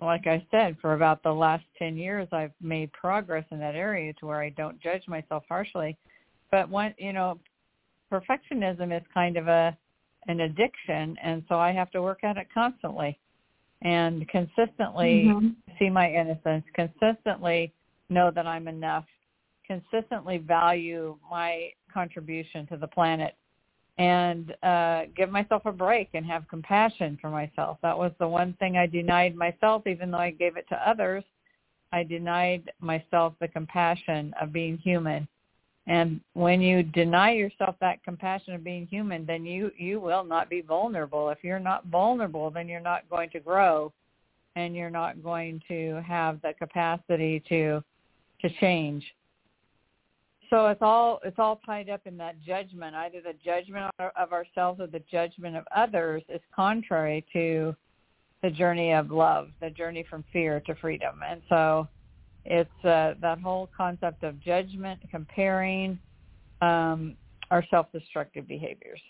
like 0.00 0.26
i 0.26 0.44
said 0.50 0.76
for 0.80 0.94
about 0.94 1.22
the 1.22 1.32
last 1.32 1.64
10 1.78 1.96
years 1.96 2.28
i've 2.32 2.52
made 2.60 2.92
progress 2.92 3.44
in 3.50 3.58
that 3.60 3.74
area 3.74 4.12
to 4.14 4.26
where 4.26 4.42
i 4.42 4.50
don't 4.50 4.80
judge 4.80 5.06
myself 5.08 5.44
harshly. 5.48 5.96
But 6.50 6.68
when 6.68 6.94
you 6.98 7.12
know 7.12 7.38
perfectionism 8.12 8.96
is 8.96 9.06
kind 9.14 9.36
of 9.36 9.48
a 9.48 9.76
an 10.28 10.40
addiction 10.40 11.16
and 11.22 11.42
so 11.48 11.58
I 11.58 11.72
have 11.72 11.90
to 11.92 12.02
work 12.02 12.24
at 12.24 12.36
it 12.36 12.48
constantly 12.52 13.18
and 13.82 14.28
consistently 14.28 15.24
mm-hmm. 15.26 15.48
see 15.78 15.88
my 15.88 16.10
innocence, 16.10 16.64
consistently 16.74 17.72
know 18.10 18.30
that 18.34 18.46
I'm 18.46 18.68
enough, 18.68 19.06
consistently 19.66 20.38
value 20.38 21.16
my 21.30 21.70
contribution 21.92 22.66
to 22.68 22.76
the 22.76 22.86
planet 22.86 23.34
and 23.98 24.54
uh 24.62 25.02
give 25.16 25.30
myself 25.30 25.62
a 25.66 25.72
break 25.72 26.10
and 26.14 26.24
have 26.24 26.46
compassion 26.48 27.18
for 27.20 27.30
myself. 27.30 27.78
That 27.82 27.96
was 27.96 28.12
the 28.18 28.28
one 28.28 28.54
thing 28.54 28.76
I 28.76 28.86
denied 28.86 29.34
myself 29.34 29.86
even 29.86 30.10
though 30.10 30.18
I 30.18 30.30
gave 30.30 30.56
it 30.56 30.66
to 30.68 30.88
others. 30.88 31.24
I 31.92 32.04
denied 32.04 32.70
myself 32.80 33.34
the 33.40 33.48
compassion 33.48 34.32
of 34.40 34.52
being 34.52 34.78
human 34.78 35.26
and 35.86 36.20
when 36.34 36.60
you 36.60 36.82
deny 36.82 37.32
yourself 37.32 37.76
that 37.80 38.02
compassion 38.04 38.54
of 38.54 38.62
being 38.62 38.86
human, 38.86 39.24
then 39.26 39.44
you 39.44 39.70
you 39.76 39.98
will 39.98 40.24
not 40.24 40.50
be 40.50 40.60
vulnerable. 40.60 41.30
If 41.30 41.38
you're 41.42 41.58
not 41.58 41.86
vulnerable, 41.86 42.50
then 42.50 42.68
you're 42.68 42.80
not 42.80 43.08
going 43.08 43.30
to 43.30 43.40
grow 43.40 43.92
and 44.56 44.74
you're 44.74 44.90
not 44.90 45.22
going 45.22 45.62
to 45.68 46.02
have 46.06 46.40
the 46.42 46.52
capacity 46.58 47.42
to 47.48 47.82
to 48.42 48.50
change. 48.60 49.04
So 50.50 50.66
it's 50.66 50.82
all 50.82 51.20
it's 51.24 51.38
all 51.38 51.60
tied 51.64 51.88
up 51.88 52.02
in 52.06 52.16
that 52.18 52.42
judgment. 52.42 52.94
Either 52.94 53.20
the 53.20 53.34
judgment 53.44 53.90
of 53.98 54.32
ourselves 54.32 54.80
or 54.80 54.86
the 54.86 55.02
judgment 55.10 55.56
of 55.56 55.64
others 55.74 56.22
is 56.28 56.40
contrary 56.54 57.24
to 57.32 57.74
the 58.42 58.50
journey 58.50 58.92
of 58.92 59.10
love, 59.10 59.48
the 59.60 59.70
journey 59.70 60.04
from 60.08 60.24
fear 60.32 60.60
to 60.60 60.74
freedom. 60.76 61.20
And 61.26 61.40
so 61.48 61.88
it's 62.44 62.84
uh, 62.84 63.14
that 63.20 63.40
whole 63.40 63.68
concept 63.76 64.22
of 64.24 64.40
judgment, 64.40 65.00
comparing 65.10 65.98
um, 66.60 67.16
our 67.50 67.64
self-destructive 67.70 68.46
behaviors. 68.46 69.00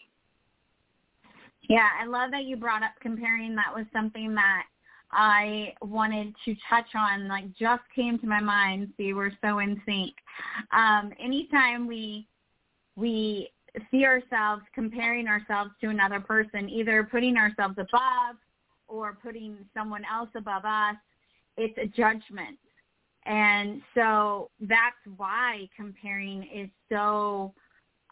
Yeah, 1.68 1.88
I 2.00 2.06
love 2.06 2.30
that 2.32 2.44
you 2.44 2.56
brought 2.56 2.82
up 2.82 2.92
comparing. 3.00 3.54
That 3.54 3.72
was 3.74 3.86
something 3.92 4.34
that 4.34 4.64
I 5.12 5.74
wanted 5.82 6.34
to 6.44 6.54
touch 6.68 6.86
on, 6.94 7.28
like 7.28 7.44
just 7.56 7.82
came 7.94 8.18
to 8.20 8.26
my 8.26 8.40
mind. 8.40 8.92
See, 8.96 9.12
we're 9.12 9.32
so 9.42 9.58
in 9.58 9.80
sync. 9.86 10.14
Um, 10.72 11.12
anytime 11.22 11.86
we 11.86 12.26
we 12.96 13.50
see 13.90 14.04
ourselves 14.04 14.62
comparing 14.74 15.28
ourselves 15.28 15.70
to 15.80 15.88
another 15.88 16.20
person, 16.20 16.68
either 16.68 17.04
putting 17.04 17.36
ourselves 17.36 17.74
above 17.78 18.36
or 18.88 19.16
putting 19.22 19.58
someone 19.72 20.02
else 20.12 20.30
above 20.34 20.64
us, 20.64 20.96
it's 21.56 21.78
a 21.78 21.86
judgment. 21.86 22.58
And 23.26 23.82
so 23.94 24.50
that's 24.60 24.96
why 25.16 25.68
comparing 25.76 26.48
is 26.54 26.68
so 26.90 27.52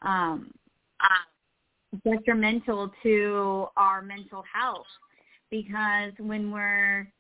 um, 0.03 0.53
detrimental 2.05 2.93
to 3.03 3.67
our 3.77 4.03
mental 4.03 4.45
health 4.53 4.87
because 5.51 6.13
when 6.19 6.53
we're 6.53 7.11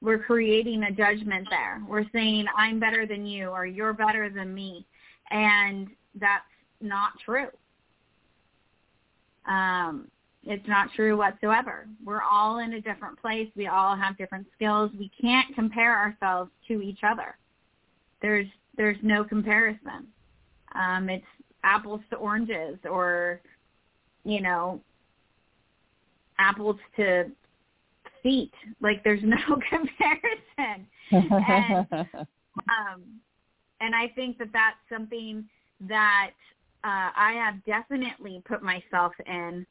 we're 0.00 0.18
creating 0.18 0.84
a 0.84 0.92
judgment 0.92 1.48
there. 1.50 1.82
We're 1.88 2.04
saying 2.12 2.46
I'm 2.56 2.78
better 2.78 3.04
than 3.04 3.26
you 3.26 3.48
or 3.48 3.66
you're 3.66 3.92
better 3.92 4.30
than 4.30 4.54
me, 4.54 4.86
and 5.30 5.88
that's 6.14 6.44
not 6.80 7.12
true. 7.24 7.48
Um, 9.46 10.08
it's 10.44 10.66
not 10.68 10.88
true 10.94 11.16
whatsoever. 11.16 11.86
We're 12.04 12.22
all 12.22 12.58
in 12.58 12.74
a 12.74 12.80
different 12.80 13.20
place. 13.20 13.48
We 13.56 13.66
all 13.66 13.96
have 13.96 14.16
different 14.16 14.46
skills. 14.54 14.90
We 14.98 15.10
can't 15.20 15.54
compare 15.54 15.96
ourselves 15.96 16.50
to 16.68 16.80
each 16.80 17.00
other. 17.02 17.36
There's 18.22 18.46
there's 18.76 18.98
no 19.02 19.24
comparison. 19.24 20.06
Um, 20.74 21.08
it's 21.08 21.24
apples 21.64 22.00
to 22.10 22.16
oranges 22.16 22.78
or 22.88 23.40
you 24.24 24.40
know 24.40 24.80
apples 26.38 26.76
to 26.96 27.24
feet 28.22 28.52
like 28.80 29.02
there's 29.04 29.22
no 29.22 29.36
comparison 29.70 30.86
and 31.10 31.86
um 31.92 33.02
and 33.80 33.94
i 33.94 34.08
think 34.14 34.38
that 34.38 34.48
that's 34.52 34.76
something 34.90 35.44
that 35.80 36.30
uh 36.84 37.10
i 37.16 37.32
have 37.32 37.64
definitely 37.64 38.42
put 38.46 38.62
myself 38.62 39.12
in 39.26 39.66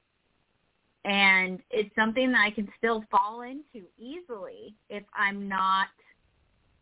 and 1.05 1.59
it's 1.69 1.93
something 1.95 2.31
that 2.31 2.41
i 2.41 2.51
can 2.51 2.67
still 2.77 3.03
fall 3.09 3.41
into 3.41 3.87
easily 3.97 4.75
if 4.89 5.03
i'm 5.13 5.47
not 5.47 5.87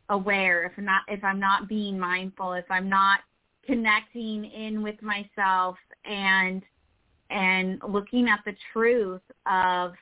aware 0.10 0.66
if 0.66 0.72
I'm 0.78 0.86
not 0.86 1.02
if 1.08 1.24
i'm 1.24 1.40
not 1.40 1.68
being 1.68 1.98
mindful 2.00 2.54
if 2.54 2.66
i'm 2.70 2.90
not 2.90 3.22
connecting 3.66 4.46
in 4.46 4.84
with 4.84 5.02
myself 5.02 5.78
and 6.06 6.62
and 7.30 7.82
looking 7.88 8.30
at 8.30 8.40
the 8.46 8.56
truth 8.72 9.22
of 9.46 9.94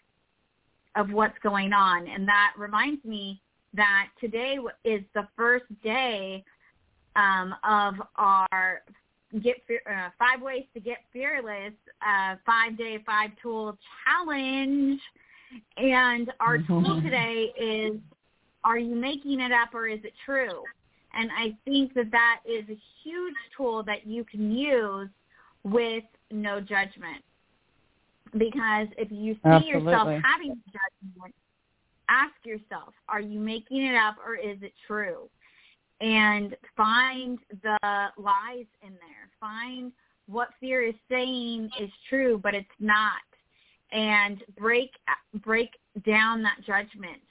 of 0.95 1.11
what's 1.11 1.37
going 1.41 1.73
on. 1.73 2.07
And 2.07 2.27
that 2.27 2.53
reminds 2.57 3.03
me 3.03 3.41
that 3.73 4.09
today 4.19 4.57
is 4.83 5.01
the 5.15 5.27
first 5.35 5.65
day 5.83 6.43
um, 7.15 7.55
of 7.63 7.95
our 8.17 8.83
get 9.39 9.57
uh, 9.69 10.09
five 10.19 10.41
ways 10.41 10.65
to 10.73 10.79
get 10.79 10.97
fearless 11.11 11.73
uh, 12.01 12.35
five 12.45 12.77
day 12.77 12.99
five 13.05 13.31
tool 13.41 13.77
challenge 14.03 14.99
and 15.77 16.31
our 16.39 16.57
tool 16.59 17.01
today 17.03 17.51
is 17.59 17.99
are 18.63 18.77
you 18.77 18.95
making 18.95 19.39
it 19.39 19.51
up 19.51 19.73
or 19.73 19.87
is 19.87 19.99
it 20.03 20.13
true 20.25 20.63
and 21.13 21.29
I 21.31 21.55
think 21.65 21.93
that 21.93 22.11
that 22.11 22.39
is 22.45 22.63
a 22.69 22.79
huge 23.03 23.35
tool 23.55 23.83
that 23.83 24.07
you 24.07 24.23
can 24.23 24.51
use 24.51 25.09
with 25.63 26.03
no 26.31 26.59
judgment. 26.59 27.23
Because 28.33 28.87
if 28.97 29.11
you 29.11 29.35
see 29.35 29.39
Absolutely. 29.45 29.91
yourself 29.91 30.07
having 30.23 30.55
judgment, 30.65 31.35
ask 32.09 32.33
yourself, 32.43 32.93
are 33.07 33.21
you 33.21 33.39
making 33.39 33.85
it 33.85 33.95
up 33.95 34.15
or 34.25 34.35
is 34.35 34.57
it 34.63 34.73
true? 34.87 35.29
And 36.03 36.55
find 36.75 37.39
the 37.61 37.77
lies 38.17 38.65
in 38.81 38.91
there. 38.91 39.29
Find 39.39 39.93
what 40.27 40.49
fear 40.59 40.83
is 40.83 40.95
saying 41.09 41.69
is 41.79 41.89
true, 42.09 42.37
but 42.43 42.53
it's 42.53 42.67
not. 42.79 43.21
And 43.93 44.43
break 44.57 44.91
break 45.35 45.69
down 46.05 46.43
that 46.43 46.57
judgment 46.65 47.21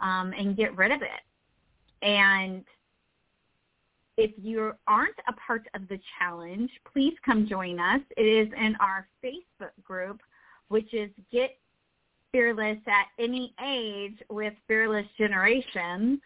um, 0.00 0.34
and 0.36 0.54
get 0.54 0.76
rid 0.76 0.92
of 0.92 1.00
it. 1.00 2.06
And 2.06 2.64
if 4.18 4.32
you 4.36 4.72
aren't 4.86 5.16
a 5.28 5.32
part 5.32 5.66
of 5.74 5.88
the 5.88 5.98
challenge, 6.18 6.70
please 6.92 7.14
come 7.24 7.48
join 7.48 7.80
us. 7.80 8.00
It 8.18 8.26
is 8.26 8.52
in 8.54 8.76
our 8.80 9.08
Facebook 9.24 9.72
group, 9.82 10.20
which 10.68 10.92
is 10.92 11.10
Get 11.32 11.56
Fearless 12.32 12.78
at 12.86 13.06
Any 13.18 13.54
Age 13.64 14.18
with 14.28 14.52
Fearless 14.68 15.06
Generations. 15.16 16.20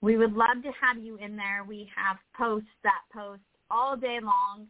We 0.00 0.16
would 0.16 0.32
love 0.32 0.62
to 0.62 0.70
have 0.80 1.02
you 1.02 1.16
in 1.16 1.36
there. 1.36 1.64
We 1.66 1.88
have 1.96 2.16
posts 2.36 2.68
that 2.84 3.02
post 3.12 3.42
all 3.70 3.96
day 3.96 4.18
long, 4.22 4.66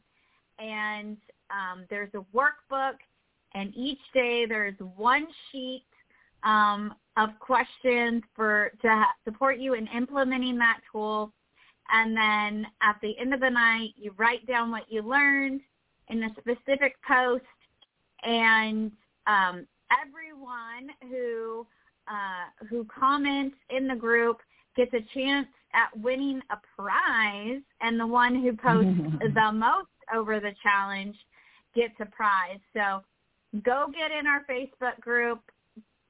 and 0.58 1.16
um, 1.50 1.84
there's 1.90 2.10
a 2.14 2.24
workbook, 2.36 2.94
and 3.54 3.72
each 3.76 4.00
day 4.14 4.46
there's 4.46 4.74
one 4.96 5.26
sheet 5.50 5.84
um, 6.44 6.94
of 7.16 7.30
questions 7.40 8.22
for 8.34 8.72
to 8.82 8.88
ha- 8.88 9.14
support 9.24 9.58
you 9.58 9.74
in 9.74 9.86
implementing 9.88 10.56
that 10.58 10.80
tool. 10.90 11.32
And 11.90 12.16
then 12.16 12.66
at 12.82 12.96
the 13.02 13.18
end 13.18 13.32
of 13.32 13.40
the 13.40 13.50
night 13.50 13.90
you 13.96 14.14
write 14.18 14.46
down 14.46 14.70
what 14.70 14.90
you 14.90 15.02
learned 15.02 15.60
in 16.08 16.22
a 16.22 16.30
specific 16.38 16.96
post. 17.06 17.44
And 18.22 18.92
um, 19.26 19.66
everyone 20.06 20.90
who 21.10 21.66
uh, 22.08 22.66
who 22.68 22.86
comments 22.86 23.56
in 23.70 23.86
the 23.86 23.94
group 23.94 24.38
gets 24.78 24.94
a 24.94 25.04
chance 25.12 25.48
at 25.74 25.94
winning 26.00 26.40
a 26.50 26.56
prize 26.80 27.60
and 27.82 28.00
the 28.00 28.06
one 28.06 28.34
who 28.34 28.56
posts 28.56 28.90
the 29.34 29.52
most 29.52 29.88
over 30.14 30.40
the 30.40 30.52
challenge 30.62 31.16
gets 31.74 31.94
a 32.00 32.06
prize 32.06 32.60
so 32.72 33.02
go 33.62 33.86
get 33.92 34.10
in 34.10 34.26
our 34.26 34.44
facebook 34.48 34.98
group 35.00 35.40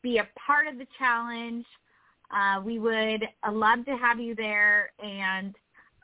be 0.03 0.19
a 0.19 0.29
part 0.47 0.69
of 0.69 0.79
the 0.79 0.87
challenge 0.97 1.65
uh, 2.31 2.61
we 2.61 2.79
would 2.79 3.25
love 3.51 3.85
to 3.87 3.97
have 3.97 4.21
you 4.21 4.35
there 4.35 4.93
and 5.03 5.55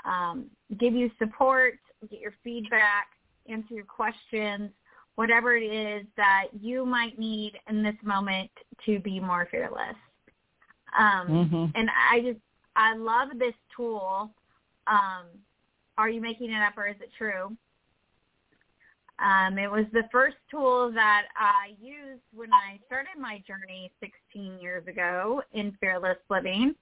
um, 0.04 0.46
give 0.78 0.94
you 0.94 1.10
support, 1.18 1.78
get 2.10 2.20
your 2.20 2.34
feedback, 2.42 3.08
answer 3.48 3.74
your 3.74 3.84
questions, 3.84 4.70
whatever 5.16 5.56
it 5.56 5.64
is 5.64 6.06
that 6.16 6.46
you 6.60 6.84
might 6.84 7.18
need 7.18 7.52
in 7.68 7.82
this 7.82 7.94
moment 8.02 8.50
to 8.86 8.98
be 9.00 9.20
more 9.20 9.46
fearless. 9.50 9.96
Um, 10.98 11.28
mm-hmm. 11.28 11.64
And 11.74 11.90
I 12.10 12.20
just, 12.20 12.40
I 12.76 12.96
love 12.96 13.38
this 13.38 13.54
tool. 13.76 14.30
Um, 14.86 15.26
are 15.96 16.08
you 16.08 16.20
making 16.20 16.50
it 16.50 16.60
up 16.60 16.76
or 16.76 16.88
is 16.88 16.96
it 17.00 17.10
true? 17.16 17.56
Um, 19.20 19.58
it 19.58 19.70
was 19.70 19.84
the 19.92 20.02
first 20.10 20.36
tool 20.50 20.90
that 20.92 21.26
I 21.36 21.74
used 21.80 22.22
when 22.34 22.52
I 22.52 22.80
started 22.86 23.18
my 23.18 23.42
journey 23.46 23.92
16 24.00 24.58
years 24.60 24.86
ago 24.88 25.40
in 25.52 25.76
fearless 25.80 26.18
living. 26.30 26.74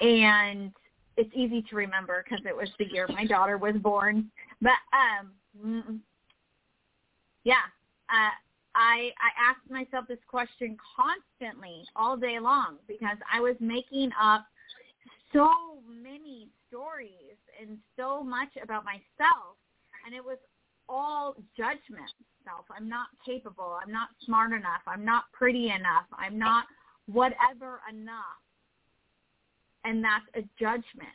And 0.00 0.72
it's 1.16 1.30
easy 1.34 1.62
to 1.70 1.76
remember 1.76 2.24
because 2.24 2.44
it 2.44 2.54
was 2.54 2.68
the 2.78 2.86
year 2.90 3.06
my 3.08 3.24
daughter 3.26 3.58
was 3.58 3.76
born. 3.76 4.30
But 4.60 4.72
um, 4.92 6.02
yeah, 7.44 7.54
uh, 8.10 8.34
I 8.74 9.10
I 9.16 9.50
asked 9.50 9.70
myself 9.70 10.06
this 10.08 10.18
question 10.28 10.76
constantly 10.96 11.84
all 11.94 12.16
day 12.16 12.38
long 12.40 12.76
because 12.88 13.16
I 13.32 13.40
was 13.40 13.54
making 13.60 14.10
up 14.20 14.44
so 15.32 15.50
many 15.88 16.48
stories 16.68 17.36
and 17.60 17.78
so 17.96 18.22
much 18.22 18.48
about 18.62 18.84
myself, 18.84 19.56
and 20.04 20.14
it 20.14 20.24
was 20.24 20.38
all 20.88 21.34
judgment 21.56 22.10
self. 22.44 22.64
I'm 22.70 22.88
not 22.88 23.08
capable. 23.24 23.78
I'm 23.84 23.92
not 23.92 24.08
smart 24.24 24.52
enough. 24.52 24.82
I'm 24.86 25.04
not 25.04 25.24
pretty 25.32 25.66
enough. 25.66 26.06
I'm 26.16 26.38
not 26.38 26.64
whatever 27.06 27.80
enough 27.90 28.40
and 29.86 30.02
that's 30.02 30.24
a 30.34 30.42
judgment. 30.60 31.08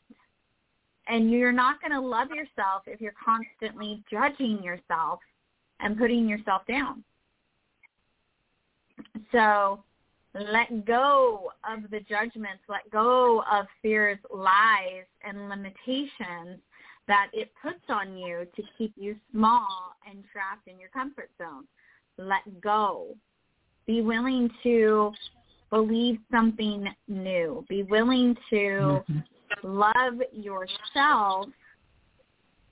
And 1.08 1.30
you're 1.30 1.52
not 1.52 1.82
going 1.82 1.92
to 1.92 2.00
love 2.00 2.30
yourself 2.30 2.84
if 2.88 3.02
you're 3.02 3.14
constantly 3.24 4.04
judging 4.10 4.64
yourself 4.64 5.20
and 5.82 5.98
putting 5.98 6.28
yourself 6.28 6.62
down. 6.68 7.04
So 9.32 9.84
let 10.34 10.86
go 10.86 11.52
of 11.70 11.90
the 11.92 12.00
judgments, 12.02 12.64
let 12.70 12.90
go 12.92 13.44
of 13.52 13.66
fear's 13.82 14.20
lies 14.34 15.06
and 15.24 15.50
limitations 15.50 16.60
that 17.08 17.28
it 17.34 17.52
puts 17.62 17.84
on 17.90 18.18
you 18.18 18.48
to 18.56 18.64
keep 18.78 18.94
you 18.96 19.16
small 19.32 19.96
and 20.10 20.24
trapped 20.32 20.68
in 20.68 20.80
your 20.80 20.90
comfort 20.90 21.30
zone. 21.38 21.66
Let 22.18 22.62
go. 22.62 23.08
Be 23.86 24.02
willing 24.02 24.50
to 24.64 25.12
believe 25.70 26.20
something 26.32 26.88
new. 27.08 27.66
Be 27.68 27.84
willing 27.84 28.36
to 28.52 28.56
mm-hmm. 28.56 29.20
love 29.64 30.22
yourself 30.32 31.48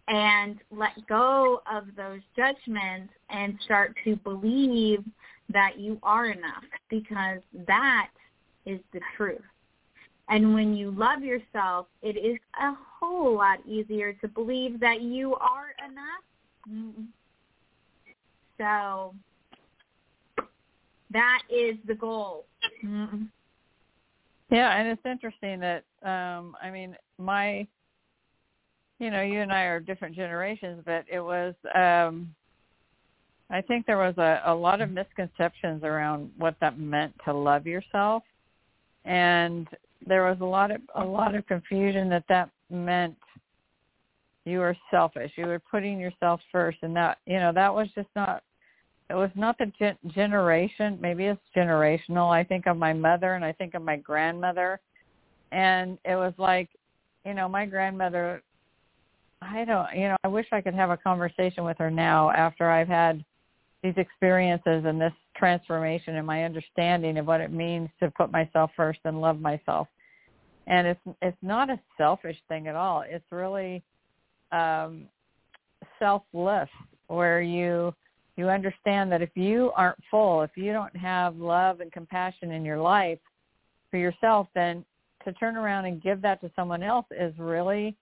and 0.07 0.59
let 0.71 0.91
go 1.07 1.61
of 1.71 1.85
those 1.95 2.21
judgments 2.35 3.13
and 3.29 3.57
start 3.63 3.95
to 4.03 4.15
believe 4.17 5.03
that 5.51 5.79
you 5.79 5.99
are 6.03 6.27
enough 6.27 6.63
because 6.89 7.39
that 7.67 8.09
is 8.65 8.79
the 8.93 8.99
truth. 9.17 9.41
And 10.29 10.53
when 10.53 10.75
you 10.75 10.91
love 10.91 11.23
yourself, 11.23 11.87
it 12.03 12.15
is 12.15 12.37
a 12.61 12.73
whole 12.99 13.35
lot 13.35 13.59
easier 13.65 14.13
to 14.13 14.27
believe 14.27 14.79
that 14.79 15.01
you 15.01 15.35
are 15.35 15.73
enough. 15.83 16.23
So 18.59 19.15
that 21.11 21.41
is 21.49 21.77
the 21.87 21.95
goal. 21.95 22.45
Yeah, 24.51 24.77
and 24.77 24.87
it's 24.87 25.05
interesting 25.05 25.59
that 25.61 25.83
um 26.03 26.55
I 26.61 26.69
mean 26.69 26.95
my 27.17 27.67
you 28.99 29.09
know, 29.09 29.21
you 29.21 29.41
and 29.41 29.51
I 29.51 29.61
are 29.61 29.79
different 29.79 30.15
generations, 30.15 30.83
but 30.85 31.05
it 31.09 31.21
was 31.21 31.55
um 31.73 32.35
I 33.49 33.61
think 33.61 33.85
there 33.85 33.97
was 33.97 34.17
a, 34.17 34.41
a 34.45 34.53
lot 34.53 34.81
of 34.81 34.91
misconceptions 34.91 35.83
around 35.83 36.31
what 36.37 36.55
that 36.61 36.79
meant 36.79 37.13
to 37.25 37.33
love 37.33 37.65
yourself. 37.65 38.23
And 39.05 39.67
there 40.05 40.23
was 40.25 40.37
a 40.41 40.45
lot 40.45 40.71
of 40.71 40.81
a 40.95 41.03
lot 41.03 41.35
of 41.35 41.45
confusion 41.47 42.09
that 42.09 42.25
that 42.29 42.49
meant 42.69 43.17
you 44.45 44.59
were 44.59 44.77
selfish. 44.91 45.31
You 45.35 45.47
were 45.47 45.59
putting 45.59 45.99
yourself 45.99 46.41
first 46.51 46.77
and 46.83 46.95
that 46.95 47.17
you 47.25 47.39
know, 47.39 47.51
that 47.53 47.73
was 47.73 47.87
just 47.95 48.09
not 48.15 48.43
it 49.09 49.15
was 49.15 49.31
not 49.35 49.57
the 49.57 49.71
gen- 49.79 49.97
generation 50.09 50.97
maybe 51.01 51.25
it's 51.25 51.41
generational 51.55 52.31
i 52.31 52.43
think 52.43 52.67
of 52.67 52.77
my 52.77 52.93
mother 52.93 53.33
and 53.33 53.43
i 53.43 53.51
think 53.51 53.73
of 53.73 53.81
my 53.81 53.95
grandmother 53.95 54.79
and 55.51 55.97
it 56.05 56.15
was 56.15 56.33
like 56.37 56.69
you 57.25 57.33
know 57.33 57.49
my 57.49 57.65
grandmother 57.65 58.43
I 59.41 59.63
don't, 59.63 59.87
you 59.95 60.09
know, 60.09 60.17
I 60.23 60.27
wish 60.27 60.47
I 60.51 60.61
could 60.61 60.73
have 60.73 60.89
a 60.89 60.97
conversation 60.97 61.63
with 61.63 61.77
her 61.77 61.89
now 61.89 62.29
after 62.31 62.69
I've 62.69 62.89
had 62.89 63.23
these 63.83 63.93
experiences 63.97 64.83
and 64.85 64.99
this 64.99 65.13
transformation 65.35 66.15
and 66.15 66.27
my 66.27 66.43
understanding 66.43 67.17
of 67.17 67.25
what 67.25 67.41
it 67.41 67.51
means 67.51 67.89
to 68.01 68.11
put 68.11 68.31
myself 68.31 68.71
first 68.75 68.99
and 69.05 69.21
love 69.21 69.39
myself. 69.39 69.87
And 70.67 70.87
it's 70.87 70.99
it's 71.21 71.37
not 71.41 71.69
a 71.69 71.79
selfish 71.97 72.37
thing 72.47 72.67
at 72.67 72.75
all. 72.75 73.03
It's 73.07 73.25
really 73.31 73.81
um 74.51 75.07
selfless 75.97 76.69
where 77.07 77.41
you 77.41 77.93
you 78.35 78.49
understand 78.49 79.11
that 79.11 79.21
if 79.21 79.31
you 79.35 79.71
aren't 79.75 79.99
full, 80.09 80.41
if 80.43 80.51
you 80.55 80.71
don't 80.71 80.95
have 80.95 81.35
love 81.37 81.81
and 81.81 81.91
compassion 81.91 82.51
in 82.51 82.63
your 82.63 82.79
life 82.79 83.19
for 83.91 83.97
yourself, 83.97 84.47
then 84.55 84.85
to 85.25 85.33
turn 85.33 85.57
around 85.57 85.85
and 85.85 86.01
give 86.01 86.21
that 86.21 86.39
to 86.41 86.51
someone 86.55 86.83
else 86.83 87.05
is 87.11 87.33
really 87.37 87.95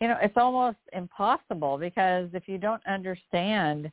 you 0.00 0.08
know, 0.08 0.16
it's 0.20 0.36
almost 0.36 0.76
impossible 0.92 1.78
because 1.78 2.28
if 2.34 2.46
you 2.46 2.58
don't 2.58 2.82
understand 2.86 3.90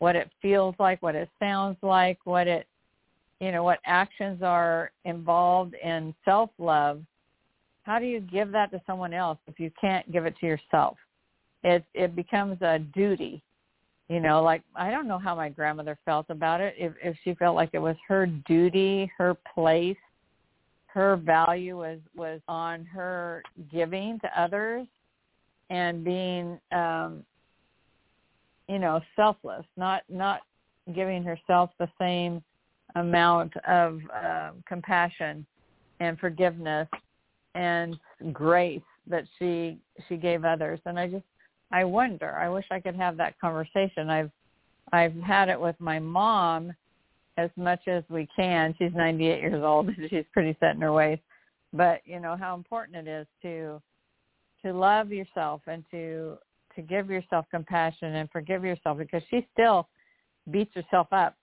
what 0.00 0.16
it 0.16 0.30
feels 0.42 0.74
like, 0.78 1.00
what 1.02 1.14
it 1.14 1.28
sounds 1.38 1.76
like, 1.82 2.18
what 2.24 2.48
it, 2.48 2.66
you 3.38 3.52
know, 3.52 3.62
what 3.62 3.78
actions 3.86 4.42
are 4.42 4.90
involved 5.04 5.74
in 5.74 6.14
self-love, 6.24 7.02
how 7.84 7.98
do 7.98 8.06
you 8.06 8.20
give 8.20 8.50
that 8.52 8.70
to 8.72 8.80
someone 8.86 9.14
else 9.14 9.38
if 9.46 9.60
you 9.60 9.70
can't 9.80 10.10
give 10.10 10.26
it 10.26 10.36
to 10.40 10.46
yourself? 10.46 10.96
It 11.62 11.84
it 11.94 12.16
becomes 12.16 12.60
a 12.62 12.78
duty. 12.78 13.42
You 14.08 14.20
know, 14.20 14.42
like 14.42 14.62
I 14.74 14.90
don't 14.90 15.06
know 15.06 15.18
how 15.18 15.34
my 15.34 15.50
grandmother 15.50 15.98
felt 16.04 16.26
about 16.30 16.60
it. 16.60 16.74
If 16.78 16.94
if 17.02 17.16
she 17.22 17.34
felt 17.34 17.54
like 17.54 17.70
it 17.72 17.78
was 17.78 17.96
her 18.08 18.26
duty, 18.26 19.10
her 19.18 19.36
place, 19.54 19.96
her 20.86 21.16
value 21.16 21.78
was 21.78 21.98
was 22.16 22.40
on 22.48 22.84
her 22.86 23.42
giving 23.70 24.18
to 24.20 24.40
others 24.40 24.86
and 25.68 26.02
being 26.02 26.58
um 26.72 27.24
you 28.70 28.78
know 28.78 29.00
selfless 29.16 29.64
not 29.76 30.02
not 30.08 30.42
giving 30.94 31.22
herself 31.22 31.70
the 31.78 31.88
same 32.00 32.42
amount 32.94 33.52
of 33.68 34.00
uh, 34.14 34.50
compassion 34.66 35.46
and 36.00 36.18
forgiveness 36.18 36.88
and 37.54 37.98
grace 38.32 38.80
that 39.06 39.24
she 39.38 39.78
she 40.08 40.16
gave 40.16 40.44
others. 40.44 40.80
And 40.86 40.98
i 40.98 41.06
just 41.08 41.24
i 41.72 41.84
wonder 41.84 42.36
i 42.36 42.48
wish 42.48 42.64
i 42.70 42.80
could 42.80 42.96
have 42.96 43.16
that 43.16 43.38
conversation. 43.40 44.08
I've 44.08 44.30
i've 44.92 45.14
had 45.16 45.48
it 45.48 45.60
with 45.60 45.76
my 45.78 45.98
mom 45.98 46.72
as 47.36 47.50
much 47.56 47.86
as 47.86 48.04
we 48.08 48.28
can. 48.36 48.74
She's 48.78 48.92
98 48.94 49.40
years 49.40 49.62
old 49.64 49.88
and 49.88 49.96
she's 50.10 50.24
pretty 50.32 50.56
set 50.60 50.74
in 50.74 50.80
her 50.80 50.92
ways. 50.92 51.18
But 51.72 52.00
you 52.04 52.20
know 52.20 52.36
how 52.36 52.54
important 52.54 53.08
it 53.08 53.10
is 53.10 53.26
to 53.42 53.82
to 54.64 54.72
love 54.72 55.10
yourself 55.10 55.62
and 55.66 55.84
to 55.90 56.36
to 56.76 56.82
give 56.82 57.10
yourself 57.10 57.46
compassion 57.50 58.16
and 58.16 58.30
forgive 58.30 58.64
yourself 58.64 58.98
because 58.98 59.22
she 59.30 59.46
still 59.52 59.88
beats 60.50 60.74
herself 60.74 61.08
up. 61.12 61.36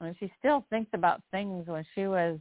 And 0.00 0.16
she 0.18 0.32
still 0.38 0.64
thinks 0.70 0.90
about 0.94 1.22
things 1.30 1.66
when 1.66 1.84
she 1.94 2.06
was 2.06 2.38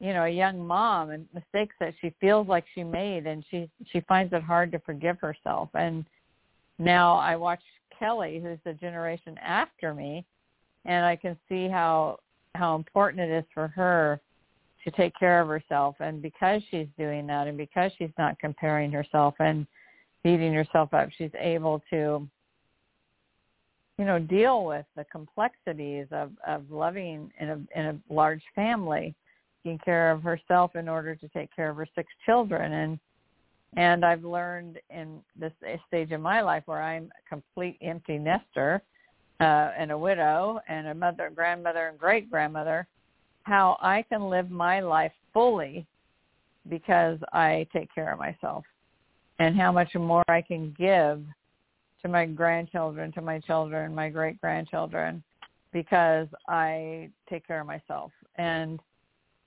you 0.00 0.12
know 0.12 0.24
a 0.24 0.28
young 0.28 0.64
mom 0.64 1.10
and 1.10 1.26
mistakes 1.34 1.74
that 1.80 1.92
she 2.00 2.14
feels 2.20 2.46
like 2.46 2.64
she 2.74 2.84
made 2.84 3.26
and 3.26 3.44
she 3.50 3.68
she 3.90 4.00
finds 4.02 4.32
it 4.32 4.42
hard 4.42 4.72
to 4.72 4.78
forgive 4.80 5.18
herself. 5.20 5.68
And 5.74 6.04
now 6.78 7.16
I 7.16 7.36
watch 7.36 7.60
Kelly 7.98 8.40
who's 8.42 8.58
the 8.64 8.74
generation 8.74 9.36
after 9.38 9.94
me 9.94 10.24
and 10.84 11.04
I 11.04 11.16
can 11.16 11.36
see 11.48 11.68
how 11.68 12.18
how 12.54 12.76
important 12.76 13.30
it 13.30 13.30
is 13.30 13.44
for 13.52 13.68
her 13.68 14.20
to 14.84 14.90
take 14.92 15.12
care 15.18 15.40
of 15.40 15.48
herself. 15.48 15.96
And 16.00 16.22
because 16.22 16.62
she's 16.70 16.86
doing 16.98 17.26
that 17.26 17.46
and 17.46 17.58
because 17.58 17.90
she's 17.98 18.10
not 18.18 18.38
comparing 18.38 18.90
herself 18.92 19.34
and 19.38 19.66
beating 20.22 20.52
herself 20.52 20.92
up 20.94 21.08
she's 21.16 21.30
able 21.38 21.82
to 21.90 22.28
you 23.98 24.04
know 24.04 24.18
deal 24.18 24.64
with 24.64 24.86
the 24.96 25.04
complexities 25.04 26.06
of 26.10 26.30
of 26.46 26.70
loving 26.70 27.30
in 27.40 27.48
a 27.50 27.78
in 27.78 27.86
a 27.86 28.14
large 28.14 28.42
family 28.54 29.14
taking 29.68 29.78
care 29.78 30.10
of 30.10 30.22
herself 30.22 30.76
in 30.76 30.88
order 30.88 31.14
to 31.14 31.28
take 31.28 31.54
care 31.54 31.70
of 31.70 31.76
her 31.76 31.86
six 31.94 32.08
children. 32.24 32.72
And 32.72 32.98
and 33.76 34.04
I've 34.04 34.24
learned 34.24 34.78
in 34.88 35.20
this 35.38 35.52
stage 35.86 36.10
of 36.12 36.20
my 36.20 36.40
life 36.40 36.62
where 36.66 36.82
I'm 36.82 37.04
a 37.04 37.28
complete 37.28 37.76
empty 37.82 38.18
nester 38.18 38.80
uh, 39.40 39.70
and 39.78 39.90
a 39.92 39.98
widow 39.98 40.58
and 40.68 40.86
a 40.86 40.94
mother, 40.94 41.30
grandmother, 41.34 41.88
and 41.88 41.98
great 41.98 42.30
grandmother, 42.30 42.86
how 43.42 43.76
I 43.82 44.04
can 44.08 44.30
live 44.30 44.50
my 44.50 44.80
life 44.80 45.12
fully 45.34 45.86
because 46.70 47.18
I 47.34 47.66
take 47.74 47.94
care 47.94 48.10
of 48.10 48.18
myself 48.18 48.64
and 49.38 49.56
how 49.56 49.72
much 49.72 49.94
more 49.94 50.24
I 50.28 50.42
can 50.42 50.74
give 50.78 51.22
to 52.02 52.08
my 52.08 52.26
grandchildren, 52.26 53.12
to 53.12 53.20
my 53.20 53.38
children, 53.40 53.94
my 53.94 54.08
great 54.08 54.40
grandchildren, 54.40 55.22
because 55.72 56.28
I 56.48 57.10
take 57.28 57.46
care 57.46 57.60
of 57.60 57.66
myself. 57.66 58.12
And 58.36 58.80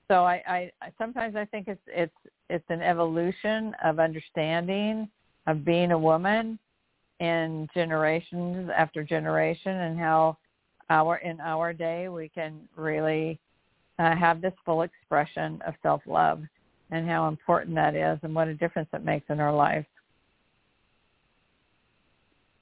so 0.08 0.25
I, 0.25 0.43
I 0.47 0.71
sometimes 0.97 1.36
I 1.36 1.45
think 1.45 1.67
it's 1.67 1.82
it's 1.88 2.13
it's 2.49 2.65
an 2.69 2.82
evolution 2.82 3.73
of 3.84 3.99
understanding 3.99 5.10
of 5.47 5.63
being 5.63 5.91
a 5.91 5.97
woman 5.97 6.60
in 7.19 7.67
generations 7.73 8.69
after 8.75 9.04
generation 9.04 9.71
and 9.71 9.97
how 9.97 10.38
our 10.89 11.17
in 11.17 11.39
our 11.39 11.71
day 11.71 12.10
we 12.10 12.27
can 12.27 12.60
really 12.75 13.39
uh, 13.99 14.15
have 14.15 14.41
this 14.41 14.54
full 14.65 14.82
expression 14.82 15.62
of 15.65 15.73
self-love 15.82 16.43
and 16.91 17.08
how 17.08 17.27
important 17.27 17.75
that 17.75 17.95
is 17.95 18.19
and 18.23 18.36
what 18.36 18.47
a 18.47 18.54
difference 18.54 18.89
it 18.93 19.04
makes 19.04 19.25
in 19.30 19.39
our 19.39 19.54
lives. 19.54 19.86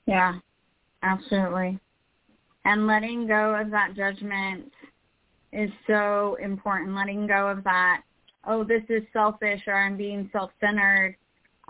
Yeah, 0.06 0.36
absolutely. 1.04 1.80
And 2.66 2.88
letting 2.88 3.28
go 3.28 3.56
of 3.56 3.72
that 3.72 3.96
judgment 3.96 4.72
is 5.52 5.70
so 5.88 6.38
important. 6.42 6.96
Letting 6.96 7.28
go 7.28 7.48
of 7.48 7.64
that, 7.64 8.04
oh, 8.48 8.64
this 8.64 8.84
is 8.90 9.04
selfish 9.14 9.62
or 9.68 9.74
I'm 9.74 9.98
being 9.98 10.30
self-centered 10.32 11.16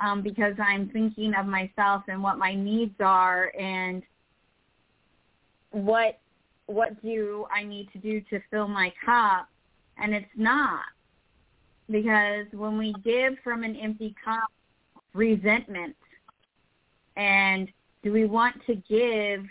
um, 0.03 0.21
because 0.21 0.53
I'm 0.61 0.89
thinking 0.89 1.33
of 1.35 1.45
myself 1.45 2.03
and 2.07 2.21
what 2.21 2.37
my 2.37 2.53
needs 2.53 2.95
are 2.99 3.51
and 3.59 4.03
what 5.71 6.19
what 6.65 7.01
do 7.01 7.45
I 7.53 7.63
need 7.63 7.89
to 7.93 7.99
do 7.99 8.21
to 8.29 8.39
fill 8.51 8.67
my 8.67 8.93
cup 9.03 9.49
and 9.97 10.13
it's 10.13 10.25
not 10.35 10.81
because 11.91 12.45
when 12.53 12.77
we 12.77 12.93
give 13.03 13.33
from 13.43 13.63
an 13.63 13.75
empty 13.75 14.15
cup 14.23 14.49
resentment. 15.13 15.95
And 17.15 17.69
do 18.03 18.11
we 18.11 18.25
want 18.25 18.55
to 18.67 18.75
give 18.75 19.45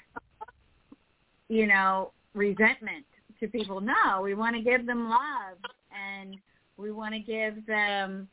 you 1.48 1.66
know 1.66 2.12
resentment 2.35 3.05
to 3.40 3.48
people? 3.48 3.81
No 3.81 4.22
we 4.22 4.35
want 4.35 4.57
to 4.57 4.62
give 4.62 4.87
them 4.87 5.09
love 5.09 5.59
and 5.92 6.37
we 6.77 6.92
want 6.92 7.14
to 7.14 7.20
give 7.20 7.66
them 7.66 8.29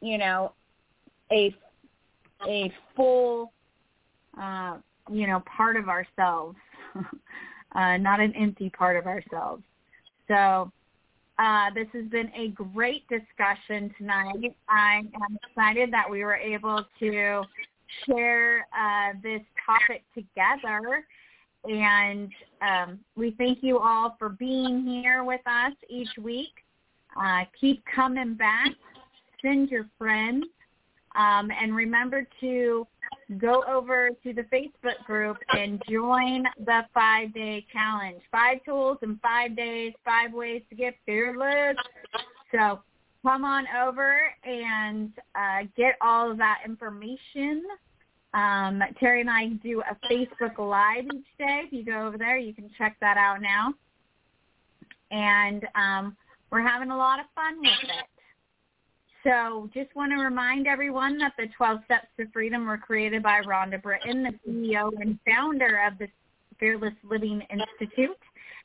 you 0.00 0.18
know 0.18 0.52
a 1.30 1.54
a 2.48 2.72
full 2.96 3.52
uh 4.40 4.78
you 5.10 5.26
know 5.26 5.40
part 5.40 5.76
of 5.76 5.88
ourselves 5.88 6.56
uh 7.74 7.96
not 7.96 8.20
an 8.20 8.34
empty 8.34 8.70
part 8.70 8.96
of 8.96 9.06
ourselves. 9.06 9.62
So 10.28 10.72
uh, 11.38 11.70
this 11.74 11.86
has 11.92 12.04
been 12.06 12.30
a 12.36 12.48
great 12.48 13.04
discussion 13.08 13.94
tonight. 13.96 14.54
I 14.68 15.02
am 15.14 15.38
excited 15.48 15.92
that 15.92 16.08
we 16.08 16.24
were 16.24 16.36
able 16.36 16.84
to 17.00 17.42
share 18.06 18.66
uh, 18.78 19.12
this 19.22 19.40
topic 19.64 20.04
together. 20.14 21.04
And 21.64 22.30
um, 22.60 22.98
we 23.16 23.34
thank 23.38 23.62
you 23.62 23.78
all 23.78 24.16
for 24.18 24.30
being 24.30 24.84
here 24.84 25.24
with 25.24 25.40
us 25.46 25.72
each 25.88 26.10
week. 26.20 26.52
Uh, 27.20 27.44
keep 27.58 27.82
coming 27.94 28.34
back. 28.34 28.70
Send 29.40 29.70
your 29.70 29.86
friends. 29.98 30.46
Um, 31.14 31.50
and 31.50 31.74
remember 31.74 32.26
to 32.40 32.86
go 33.38 33.64
over 33.68 34.10
to 34.22 34.32
the 34.32 34.42
Facebook 34.42 35.04
group 35.06 35.36
and 35.56 35.82
join 35.88 36.44
the 36.64 36.82
five-day 36.92 37.66
challenge. 37.72 38.20
Five 38.30 38.64
tools 38.64 38.98
in 39.02 39.18
five 39.22 39.56
days, 39.56 39.92
five 40.04 40.32
ways 40.32 40.62
to 40.70 40.74
get 40.74 40.94
fearless. 41.06 41.76
So 42.50 42.80
come 43.22 43.44
on 43.44 43.66
over 43.84 44.20
and 44.44 45.12
uh, 45.34 45.64
get 45.76 45.96
all 46.00 46.30
of 46.30 46.38
that 46.38 46.58
information. 46.64 47.64
Um, 48.34 48.82
Terry 48.98 49.20
and 49.20 49.30
I 49.30 49.48
do 49.62 49.82
a 49.82 49.94
Facebook 50.10 50.58
Live 50.58 51.04
each 51.04 51.26
day. 51.38 51.62
If 51.66 51.72
you 51.72 51.84
go 51.84 52.06
over 52.06 52.18
there, 52.18 52.38
you 52.38 52.54
can 52.54 52.70
check 52.78 52.96
that 53.00 53.16
out 53.16 53.42
now. 53.42 53.74
And 55.10 55.66
um, 55.74 56.16
we're 56.50 56.66
having 56.66 56.90
a 56.90 56.96
lot 56.96 57.20
of 57.20 57.26
fun 57.34 57.60
with 57.60 57.70
it. 57.84 58.06
So 59.24 59.70
just 59.72 59.94
want 59.94 60.12
to 60.12 60.18
remind 60.22 60.66
everyone 60.66 61.16
that 61.18 61.34
the 61.38 61.46
12 61.56 61.84
Steps 61.84 62.08
to 62.18 62.26
Freedom 62.32 62.66
were 62.66 62.78
created 62.78 63.22
by 63.22 63.40
Rhonda 63.42 63.80
Britten, 63.80 64.24
the 64.24 64.34
CEO 64.46 64.90
and 65.00 65.16
founder 65.26 65.80
of 65.86 65.96
the 65.98 66.08
Fearless 66.58 66.92
Living 67.08 67.40
Institute. 67.50 68.18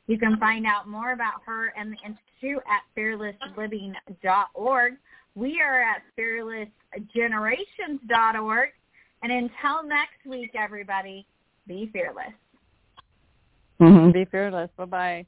You 0.08 0.18
can 0.18 0.38
find 0.38 0.66
out 0.66 0.88
more 0.88 1.12
about 1.12 1.44
her 1.46 1.72
and 1.78 1.92
the 1.92 1.98
Institute 2.04 2.64
at 2.68 2.82
fearlessliving.org. 2.98 4.94
We 5.36 5.62
are 5.62 5.84
at 5.84 6.02
fearlessgenerations.org. 6.18 8.70
And 9.24 9.32
until 9.32 9.84
next 9.84 10.26
week, 10.26 10.52
everybody, 10.58 11.28
be 11.68 11.90
fearless. 11.94 12.34
Mm-hmm. 13.80 14.12
Be 14.12 14.26
fearless. 14.26 14.72
Bye-bye. 14.78 15.28